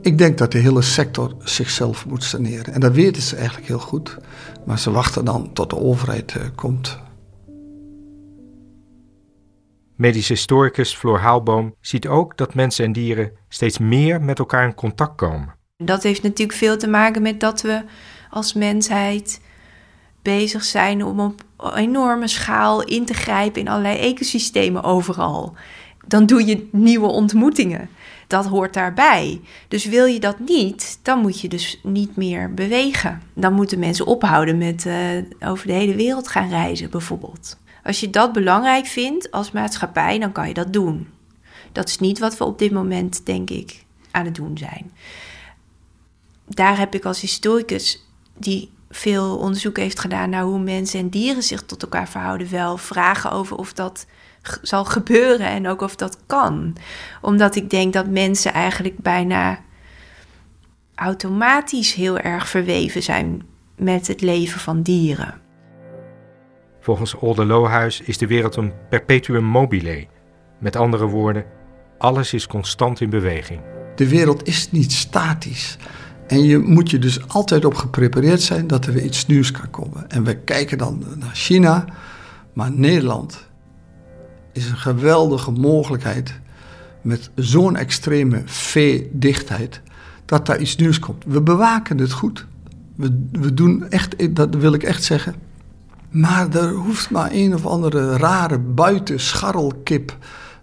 ik 0.00 0.18
denk 0.18 0.38
dat 0.38 0.52
de 0.52 0.58
hele 0.58 0.82
sector 0.82 1.34
zichzelf 1.38 2.06
moet 2.06 2.24
saneren. 2.24 2.74
En 2.74 2.80
dat 2.80 2.92
weten 2.92 3.22
ze 3.22 3.36
eigenlijk 3.36 3.66
heel 3.66 3.78
goed. 3.78 4.16
Maar 4.66 4.78
ze 4.78 4.90
wachten 4.90 5.24
dan 5.24 5.52
tot 5.52 5.70
de 5.70 5.78
overheid 5.78 6.34
uh, 6.34 6.42
komt. 6.54 6.98
Medisch 9.96 10.28
historicus 10.28 10.94
Floor 10.94 11.18
Haalboom 11.18 11.74
ziet 11.80 12.06
ook 12.06 12.36
dat 12.36 12.54
mensen 12.54 12.84
en 12.84 12.92
dieren 12.92 13.32
steeds 13.48 13.78
meer 13.78 14.22
met 14.22 14.38
elkaar 14.38 14.66
in 14.66 14.74
contact 14.74 15.16
komen. 15.16 15.54
Dat 15.76 16.02
heeft 16.02 16.22
natuurlijk 16.22 16.58
veel 16.58 16.76
te 16.76 16.88
maken 16.88 17.22
met 17.22 17.40
dat 17.40 17.62
we 17.62 17.84
als 18.30 18.54
mensheid 18.54 19.40
bezig 20.24 20.64
zijn 20.64 21.04
om 21.04 21.20
op 21.20 21.44
enorme 21.74 22.28
schaal 22.28 22.82
in 22.82 23.04
te 23.04 23.14
grijpen 23.14 23.60
in 23.60 23.68
allerlei 23.68 23.98
ecosystemen 23.98 24.82
overal. 24.82 25.54
Dan 26.06 26.26
doe 26.26 26.46
je 26.46 26.68
nieuwe 26.72 27.06
ontmoetingen. 27.06 27.88
Dat 28.26 28.46
hoort 28.46 28.74
daarbij. 28.74 29.40
Dus 29.68 29.84
wil 29.84 30.04
je 30.04 30.20
dat 30.20 30.38
niet, 30.38 30.98
dan 31.02 31.18
moet 31.18 31.40
je 31.40 31.48
dus 31.48 31.80
niet 31.82 32.16
meer 32.16 32.54
bewegen. 32.54 33.22
Dan 33.34 33.52
moeten 33.52 33.78
mensen 33.78 34.06
ophouden 34.06 34.58
met 34.58 34.84
uh, 34.84 34.96
over 35.40 35.66
de 35.66 35.72
hele 35.72 35.94
wereld 35.94 36.28
gaan 36.28 36.48
reizen, 36.48 36.90
bijvoorbeeld. 36.90 37.58
Als 37.82 38.00
je 38.00 38.10
dat 38.10 38.32
belangrijk 38.32 38.86
vindt 38.86 39.30
als 39.30 39.50
maatschappij, 39.50 40.18
dan 40.18 40.32
kan 40.32 40.48
je 40.48 40.54
dat 40.54 40.72
doen. 40.72 41.08
Dat 41.72 41.88
is 41.88 41.98
niet 41.98 42.18
wat 42.18 42.38
we 42.38 42.44
op 42.44 42.58
dit 42.58 42.70
moment, 42.70 43.26
denk 43.26 43.50
ik, 43.50 43.84
aan 44.10 44.24
het 44.24 44.34
doen 44.34 44.58
zijn. 44.58 44.92
Daar 46.46 46.78
heb 46.78 46.94
ik 46.94 47.04
als 47.04 47.20
historicus 47.20 48.04
die 48.36 48.70
veel 48.94 49.36
onderzoek 49.36 49.76
heeft 49.76 50.00
gedaan 50.00 50.30
naar 50.30 50.42
hoe 50.42 50.58
mensen 50.58 51.00
en 51.00 51.08
dieren 51.08 51.42
zich 51.42 51.62
tot 51.62 51.82
elkaar 51.82 52.08
verhouden, 52.08 52.50
wel 52.50 52.76
vragen 52.76 53.30
over 53.30 53.56
of 53.56 53.72
dat 53.72 54.06
zal 54.62 54.84
gebeuren 54.84 55.46
en 55.46 55.68
ook 55.68 55.80
of 55.80 55.96
dat 55.96 56.18
kan. 56.26 56.76
Omdat 57.20 57.56
ik 57.56 57.70
denk 57.70 57.92
dat 57.92 58.06
mensen 58.06 58.52
eigenlijk 58.52 58.98
bijna 58.98 59.58
automatisch 60.94 61.94
heel 61.94 62.18
erg 62.18 62.48
verweven 62.48 63.02
zijn 63.02 63.42
met 63.76 64.06
het 64.06 64.20
leven 64.20 64.60
van 64.60 64.82
dieren. 64.82 65.40
Volgens 66.80 67.14
Olde 67.14 67.44
Lohuis 67.44 68.00
is 68.00 68.18
de 68.18 68.26
wereld 68.26 68.56
een 68.56 68.72
perpetuum 68.88 69.44
mobile. 69.44 70.06
Met 70.58 70.76
andere 70.76 71.06
woorden, 71.06 71.44
alles 71.98 72.32
is 72.32 72.46
constant 72.46 73.00
in 73.00 73.10
beweging. 73.10 73.60
De 73.96 74.08
wereld 74.08 74.46
is 74.46 74.70
niet 74.70 74.92
statisch. 74.92 75.76
En 76.26 76.42
je 76.42 76.58
moet 76.58 76.90
je 76.90 76.98
dus 76.98 77.28
altijd 77.28 77.64
op 77.64 77.74
geprepareerd 77.74 78.42
zijn 78.42 78.66
dat 78.66 78.86
er 78.86 78.92
weer 78.92 79.04
iets 79.04 79.26
nieuws 79.26 79.50
kan 79.50 79.70
komen. 79.70 80.10
En 80.10 80.24
we 80.24 80.36
kijken 80.36 80.78
dan 80.78 81.04
naar 81.18 81.34
China, 81.34 81.84
maar 82.52 82.72
Nederland 82.72 83.46
is 84.52 84.70
een 84.70 84.76
geweldige 84.76 85.50
mogelijkheid 85.50 86.40
met 87.02 87.30
zo'n 87.34 87.76
extreme 87.76 88.42
veedichtheid 88.44 89.80
dat 90.24 90.46
daar 90.46 90.60
iets 90.60 90.76
nieuws 90.76 90.98
komt. 90.98 91.24
We 91.26 91.40
bewaken 91.40 91.98
het 91.98 92.12
goed. 92.12 92.46
We, 92.96 93.26
we 93.32 93.54
doen 93.54 93.90
echt, 93.90 94.36
dat 94.36 94.54
wil 94.54 94.72
ik 94.72 94.82
echt 94.82 95.04
zeggen. 95.04 95.34
Maar 96.10 96.54
er 96.54 96.70
hoeft 96.70 97.10
maar 97.10 97.30
een 97.32 97.54
of 97.54 97.66
andere 97.66 98.16
rare 98.16 98.58
buitenscharrelkip, 98.58 100.16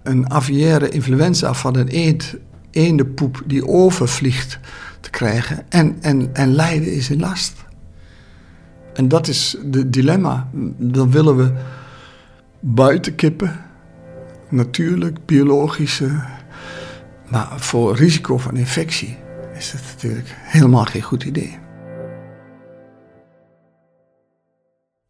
een 0.03 0.31
aviaire 0.31 0.89
influenza 0.89 1.53
van 1.53 1.75
een 1.75 1.87
eend, 1.87 2.35
eendenpoep 2.71 3.41
die 3.45 3.67
overvliegt 3.67 4.59
te 5.01 5.09
krijgen. 5.09 5.65
En, 5.69 5.97
en, 6.01 6.29
en 6.33 6.53
lijden 6.53 6.93
is 6.93 7.09
een 7.09 7.19
last. 7.19 7.65
En 8.93 9.07
dat 9.07 9.27
is 9.27 9.57
het 9.71 9.93
dilemma. 9.93 10.49
Dan 10.77 11.11
willen 11.11 11.37
we 11.37 11.53
buitenkippen, 12.59 13.65
natuurlijk, 14.49 15.25
biologische. 15.25 16.23
Maar 17.29 17.59
voor 17.59 17.95
risico 17.95 18.37
van 18.37 18.55
infectie 18.55 19.17
is 19.55 19.71
het 19.71 19.81
natuurlijk 19.93 20.27
helemaal 20.35 20.85
geen 20.85 21.01
goed 21.01 21.23
idee. 21.23 21.59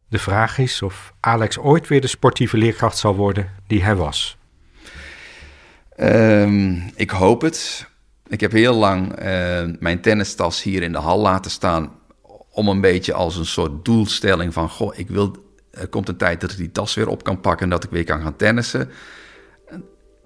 De 0.07 0.19
vraag 0.19 0.57
is 0.57 0.81
of 0.81 1.13
Alex 1.19 1.57
ooit 1.57 1.87
weer 1.87 2.01
de 2.01 2.07
sportieve 2.07 2.57
leerkracht 2.57 2.97
zal 2.97 3.15
worden 3.15 3.49
die 3.67 3.83
hij 3.83 3.95
was. 3.95 4.37
Um, 5.97 6.91
ik 6.95 7.09
hoop 7.09 7.41
het. 7.41 7.89
Ik 8.31 8.39
heb 8.39 8.51
heel 8.51 8.73
lang 8.73 9.23
uh, 9.23 9.25
mijn 9.79 10.01
tennistas 10.01 10.63
hier 10.63 10.81
in 10.81 10.91
de 10.91 10.97
hal 10.97 11.19
laten 11.19 11.51
staan. 11.51 11.91
Om 12.51 12.67
een 12.67 12.81
beetje 12.81 13.13
als 13.13 13.35
een 13.35 13.45
soort 13.45 13.85
doelstelling 13.85 14.53
van: 14.53 14.69
Goh, 14.69 14.97
ik 14.97 15.09
wil. 15.09 15.35
Er 15.71 15.87
komt 15.87 16.09
een 16.09 16.17
tijd 16.17 16.41
dat 16.41 16.51
ik 16.51 16.57
die 16.57 16.71
tas 16.71 16.93
weer 16.93 17.07
op 17.07 17.23
kan 17.23 17.41
pakken 17.41 17.63
en 17.63 17.69
dat 17.69 17.83
ik 17.83 17.89
weer 17.89 18.03
kan 18.03 18.21
gaan 18.21 18.35
tennissen. 18.35 18.89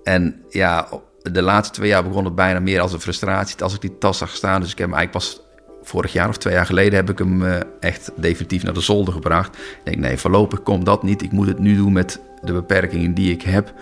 En 0.03 0.43
ja, 0.49 0.88
de 1.21 1.41
laatste 1.41 1.73
twee 1.73 1.89
jaar 1.89 2.03
begon 2.03 2.25
het 2.25 2.36
bijna 2.36 2.59
meer 2.59 2.82
als 2.82 2.93
een 2.93 2.99
frustratie 2.99 3.63
als 3.63 3.73
ik 3.73 3.82
die 3.82 3.97
tas 3.97 4.17
zag 4.17 4.30
staan. 4.30 4.61
Dus 4.61 4.71
ik 4.71 4.77
heb 4.77 4.88
hem 4.89 4.97
eigenlijk 4.97 5.25
pas 5.25 5.41
vorig 5.82 6.13
jaar 6.13 6.30
of 6.30 6.38
twee 6.38 6.53
jaar 6.53 6.65
geleden 6.65 6.95
heb 6.95 7.09
ik 7.09 7.17
hem 7.17 7.41
uh, 7.41 7.55
echt 7.80 8.11
definitief 8.15 8.63
naar 8.63 8.73
de 8.73 8.82
zolder 8.82 9.13
gebracht. 9.13 9.57
Ik 9.57 9.82
denk, 9.84 9.97
nee, 9.97 10.17
voorlopig 10.17 10.63
komt 10.63 10.86
dat 10.86 11.03
niet. 11.03 11.21
Ik 11.21 11.32
moet 11.32 11.47
het 11.47 11.59
nu 11.59 11.75
doen 11.75 11.93
met 11.93 12.19
de 12.41 12.53
beperkingen 12.53 13.13
die 13.13 13.32
ik 13.32 13.41
heb. 13.41 13.73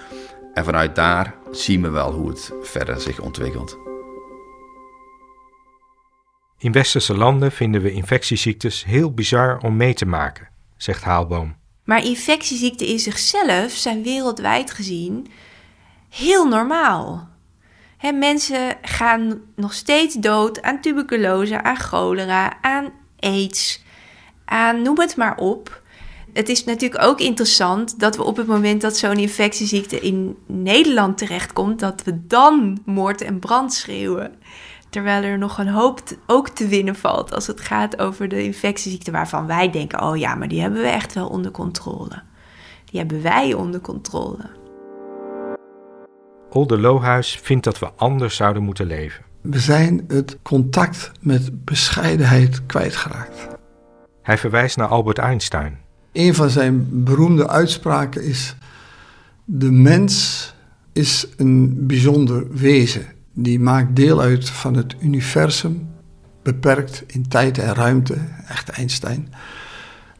En 0.53 0.63
vanuit 0.63 0.95
daar 0.95 1.35
zien 1.51 1.81
we 1.81 1.89
wel 1.89 2.11
hoe 2.11 2.29
het 2.29 2.51
verder 2.61 3.01
zich 3.01 3.19
ontwikkelt. 3.19 3.82
In 6.63 6.71
westerse 6.71 7.17
landen 7.17 7.51
vinden 7.51 7.81
we 7.81 7.91
infectieziektes 7.91 8.83
heel 8.83 9.13
bizar 9.13 9.57
om 9.57 9.75
mee 9.75 9.93
te 9.93 10.05
maken, 10.05 10.49
zegt 10.77 11.03
Haalboom. 11.03 11.55
Maar 11.83 12.05
infectieziekten 12.05 12.87
in 12.87 12.99
zichzelf 12.99 13.71
zijn 13.71 14.03
wereldwijd 14.03 14.71
gezien 14.71 15.27
heel 16.09 16.47
normaal. 16.47 17.29
Mensen 18.13 18.75
gaan 18.81 19.41
nog 19.55 19.73
steeds 19.73 20.15
dood 20.15 20.61
aan 20.61 20.81
tuberculose, 20.81 21.63
aan 21.63 21.79
cholera, 21.79 22.61
aan 22.61 22.91
aids, 23.19 23.83
aan 24.45 24.81
noem 24.81 24.99
het 24.99 25.15
maar 25.15 25.37
op. 25.37 25.81
Het 26.33 26.49
is 26.49 26.63
natuurlijk 26.63 27.03
ook 27.03 27.19
interessant 27.19 27.99
dat 27.99 28.15
we 28.15 28.23
op 28.23 28.37
het 28.37 28.47
moment 28.47 28.81
dat 28.81 28.97
zo'n 28.97 29.17
infectieziekte 29.17 29.99
in 29.99 30.37
Nederland 30.47 31.17
terechtkomt, 31.17 31.79
dat 31.79 32.03
we 32.03 32.27
dan 32.27 32.81
moord 32.85 33.21
en 33.21 33.39
brand 33.39 33.73
schreeuwen. 33.73 34.35
Terwijl 34.93 35.23
er 35.23 35.37
nog 35.37 35.57
een 35.57 35.67
hoop 35.67 36.01
ook 36.27 36.49
te 36.49 36.67
winnen 36.67 36.95
valt 36.95 37.33
als 37.33 37.47
het 37.47 37.61
gaat 37.61 37.99
over 37.99 38.27
de 38.27 38.43
infectieziekte 38.43 39.11
waarvan 39.11 39.47
wij 39.47 39.71
denken: 39.71 40.01
oh 40.01 40.17
ja, 40.17 40.35
maar 40.35 40.47
die 40.47 40.61
hebben 40.61 40.81
we 40.81 40.87
echt 40.87 41.13
wel 41.13 41.27
onder 41.27 41.51
controle. 41.51 42.21
Die 42.85 42.99
hebben 42.99 43.21
wij 43.21 43.53
onder 43.53 43.81
controle. 43.81 44.49
Olde 46.49 46.79
Lohuis 46.79 47.39
vindt 47.43 47.63
dat 47.63 47.79
we 47.79 47.91
anders 47.95 48.35
zouden 48.35 48.63
moeten 48.63 48.85
leven. 48.85 49.23
We 49.41 49.59
zijn 49.59 50.03
het 50.07 50.37
contact 50.41 51.11
met 51.19 51.65
bescheidenheid 51.65 52.65
kwijtgeraakt. 52.65 53.47
Hij 54.21 54.37
verwijst 54.37 54.77
naar 54.77 54.87
Albert 54.87 55.17
Einstein. 55.17 55.79
Een 56.11 56.33
van 56.33 56.49
zijn 56.49 57.03
beroemde 57.03 57.47
uitspraken 57.47 58.23
is: 58.23 58.55
De 59.45 59.71
mens 59.71 60.55
is 60.91 61.27
een 61.37 61.87
bijzonder 61.87 62.47
wezen. 62.51 63.05
Die 63.33 63.59
maakt 63.59 63.95
deel 63.95 64.21
uit 64.21 64.49
van 64.49 64.75
het 64.75 64.95
universum, 64.99 65.89
beperkt 66.43 67.03
in 67.07 67.27
tijd 67.27 67.57
en 67.57 67.73
ruimte, 67.73 68.17
echt 68.47 68.69
Einstein. 68.69 69.33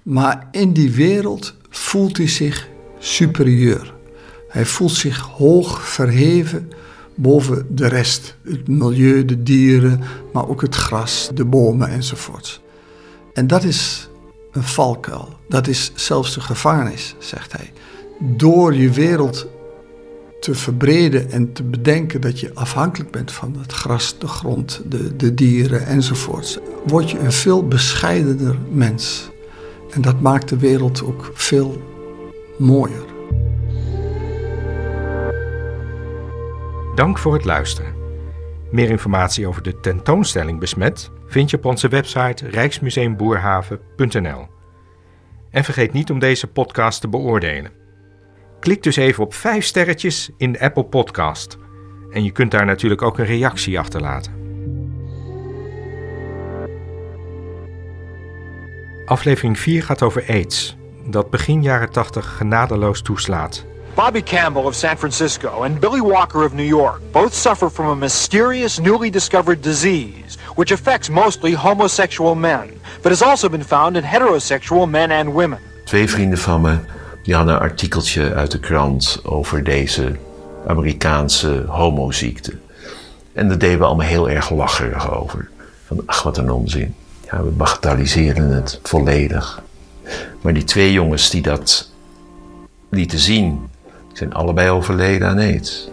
Maar 0.04 0.48
in 0.52 0.74
die 0.74 0.92
wereld 0.92 1.56
voelt 1.70 2.18
hij 2.18 2.28
zich 2.28 2.70
superieur. 3.00 3.94
Hij 4.50 4.66
voelt 4.66 4.92
zich 4.92 5.20
hoog 5.20 5.88
verheven 5.88 6.70
boven 7.16 7.66
de 7.70 7.88
rest. 7.88 8.36
Het 8.44 8.68
milieu, 8.68 9.26
de 9.26 9.44
dieren, 9.44 10.02
maar 10.34 10.48
ook 10.48 10.62
het 10.62 10.76
gras, 10.76 11.30
de 11.34 11.46
bomen 11.46 11.90
enzovoort. 11.90 12.62
En 13.34 13.48
dat 13.48 13.64
is 13.64 14.10
een 14.52 14.64
valkuil. 14.64 15.40
Dat 15.48 15.68
is 15.68 15.92
zelfs 15.96 16.34
de 16.34 16.42
gevangenis, 16.42 17.16
zegt 17.20 17.52
hij. 17.52 17.74
Door 18.20 18.76
je 18.76 18.90
wereld 18.90 19.48
te 20.44 20.56
verbreden 20.56 21.32
en 21.32 21.54
te 21.54 21.64
bedenken 21.64 22.22
dat 22.22 22.40
je 22.40 22.54
afhankelijk 22.54 23.12
bent 23.12 23.32
van 23.32 23.56
het 23.60 23.72
gras, 23.72 24.20
de 24.20 24.28
grond, 24.28 24.82
de, 24.86 25.16
de 25.16 25.34
dieren 25.34 25.86
enzovoorts, 25.86 26.58
word 26.86 27.12
je 27.12 27.20
een 27.20 27.32
veel 27.32 27.68
bescheidener 27.68 28.56
mens. 28.72 29.30
En 29.92 30.02
dat 30.02 30.22
maakt 30.22 30.50
de 30.50 30.58
wereld 30.58 31.04
ook 31.04 31.32
veel 31.34 31.82
mooier. 32.58 33.06
Dank 36.96 37.18
voor 37.18 37.34
het 37.34 37.46
luisteren. 37.46 37.94
Meer 38.72 38.90
informatie 38.90 39.48
over 39.48 39.64
de 39.64 39.80
tentoonstelling 39.80 40.60
Besmet 40.60 41.12
vind 41.28 41.50
je 41.50 41.58
op 41.58 41.66
onze 41.66 41.88
website 41.88 42.50
rijksmuseumboerhaven.nl. 42.50 44.48
En 45.50 45.64
vergeet 45.64 45.94
niet 45.94 46.12
om 46.12 46.20
deze 46.20 46.48
podcast 46.48 47.02
te 47.02 47.08
beoordelen. 47.08 47.83
Klik 48.64 48.84
dus 48.84 48.96
even 48.96 49.24
op 49.24 49.34
5 49.34 49.66
sterretjes 49.66 50.30
in 50.38 50.60
Apple 50.60 50.84
Podcast. 50.84 51.58
En 52.12 52.24
je 52.24 52.32
kunt 52.32 52.52
daar 52.52 52.66
natuurlijk 52.66 53.02
ook 53.02 53.20
een 53.20 53.26
reactie 53.26 53.80
achterlaten. 53.80 54.34
Aflevering 59.06 59.60
4 59.60 59.84
gaat 59.84 60.02
over 60.02 60.24
AIDS, 60.28 60.76
dat 61.06 61.30
begin 61.30 61.62
jaren 61.62 61.92
80 61.92 62.36
genadeloos 62.38 63.02
toeslaat. 63.02 63.66
Bobby 63.94 64.24
Campbell 64.24 64.64
of 64.64 64.74
San 64.74 64.98
Francisco 64.98 65.64
and 65.64 65.80
Billy 65.80 66.02
Walker 66.02 66.44
of 66.44 66.54
New 66.54 66.68
York 66.68 67.00
both 67.12 67.34
suffer 67.34 67.70
from 67.70 67.88
a 67.88 67.96
mysterious 67.96 68.80
newly 68.80 69.10
discovered 69.10 69.64
disease 69.64 70.38
which 70.56 70.72
affects 70.72 71.10
mostly 71.10 71.54
homosexual 71.54 72.36
men, 72.36 72.70
but 73.02 73.12
has 73.12 73.22
also 73.22 73.50
been 73.50 73.64
found 73.64 73.96
in 73.96 74.04
heterosexual 74.04 74.90
men 74.90 75.12
and 75.12 75.34
women. 75.34 75.60
Twee 75.84 76.10
vrienden 76.10 76.38
van 76.38 76.62
me 76.62 76.78
die 77.24 77.36
hadden 77.36 77.54
een 77.54 77.60
artikeltje 77.60 78.34
uit 78.34 78.52
de 78.52 78.60
krant 78.60 79.20
over 79.24 79.64
deze 79.64 80.12
Amerikaanse 80.68 81.64
homoziekte. 81.68 82.54
En 83.34 83.48
daar 83.48 83.58
deden 83.58 83.80
we 83.80 83.86
allemaal 83.86 84.08
heel 84.08 84.30
erg 84.30 84.50
lacherig 84.50 85.12
over. 85.12 85.50
Van 85.86 86.04
ach, 86.06 86.24
wat 86.24 86.38
een 86.38 86.52
onzin. 86.52 86.96
Ja, 87.32 87.44
we 87.44 87.50
bagatelliseren 87.50 88.50
het 88.50 88.80
volledig. 88.84 89.62
Maar 90.42 90.54
die 90.54 90.64
twee 90.64 90.92
jongens 90.92 91.30
die 91.30 91.42
dat 91.42 91.92
lieten 92.90 93.20
zien, 93.20 93.70
zijn 94.14 94.34
allebei 94.34 94.70
overleden 94.70 95.28
aan 95.28 95.38
aids. 95.38 95.90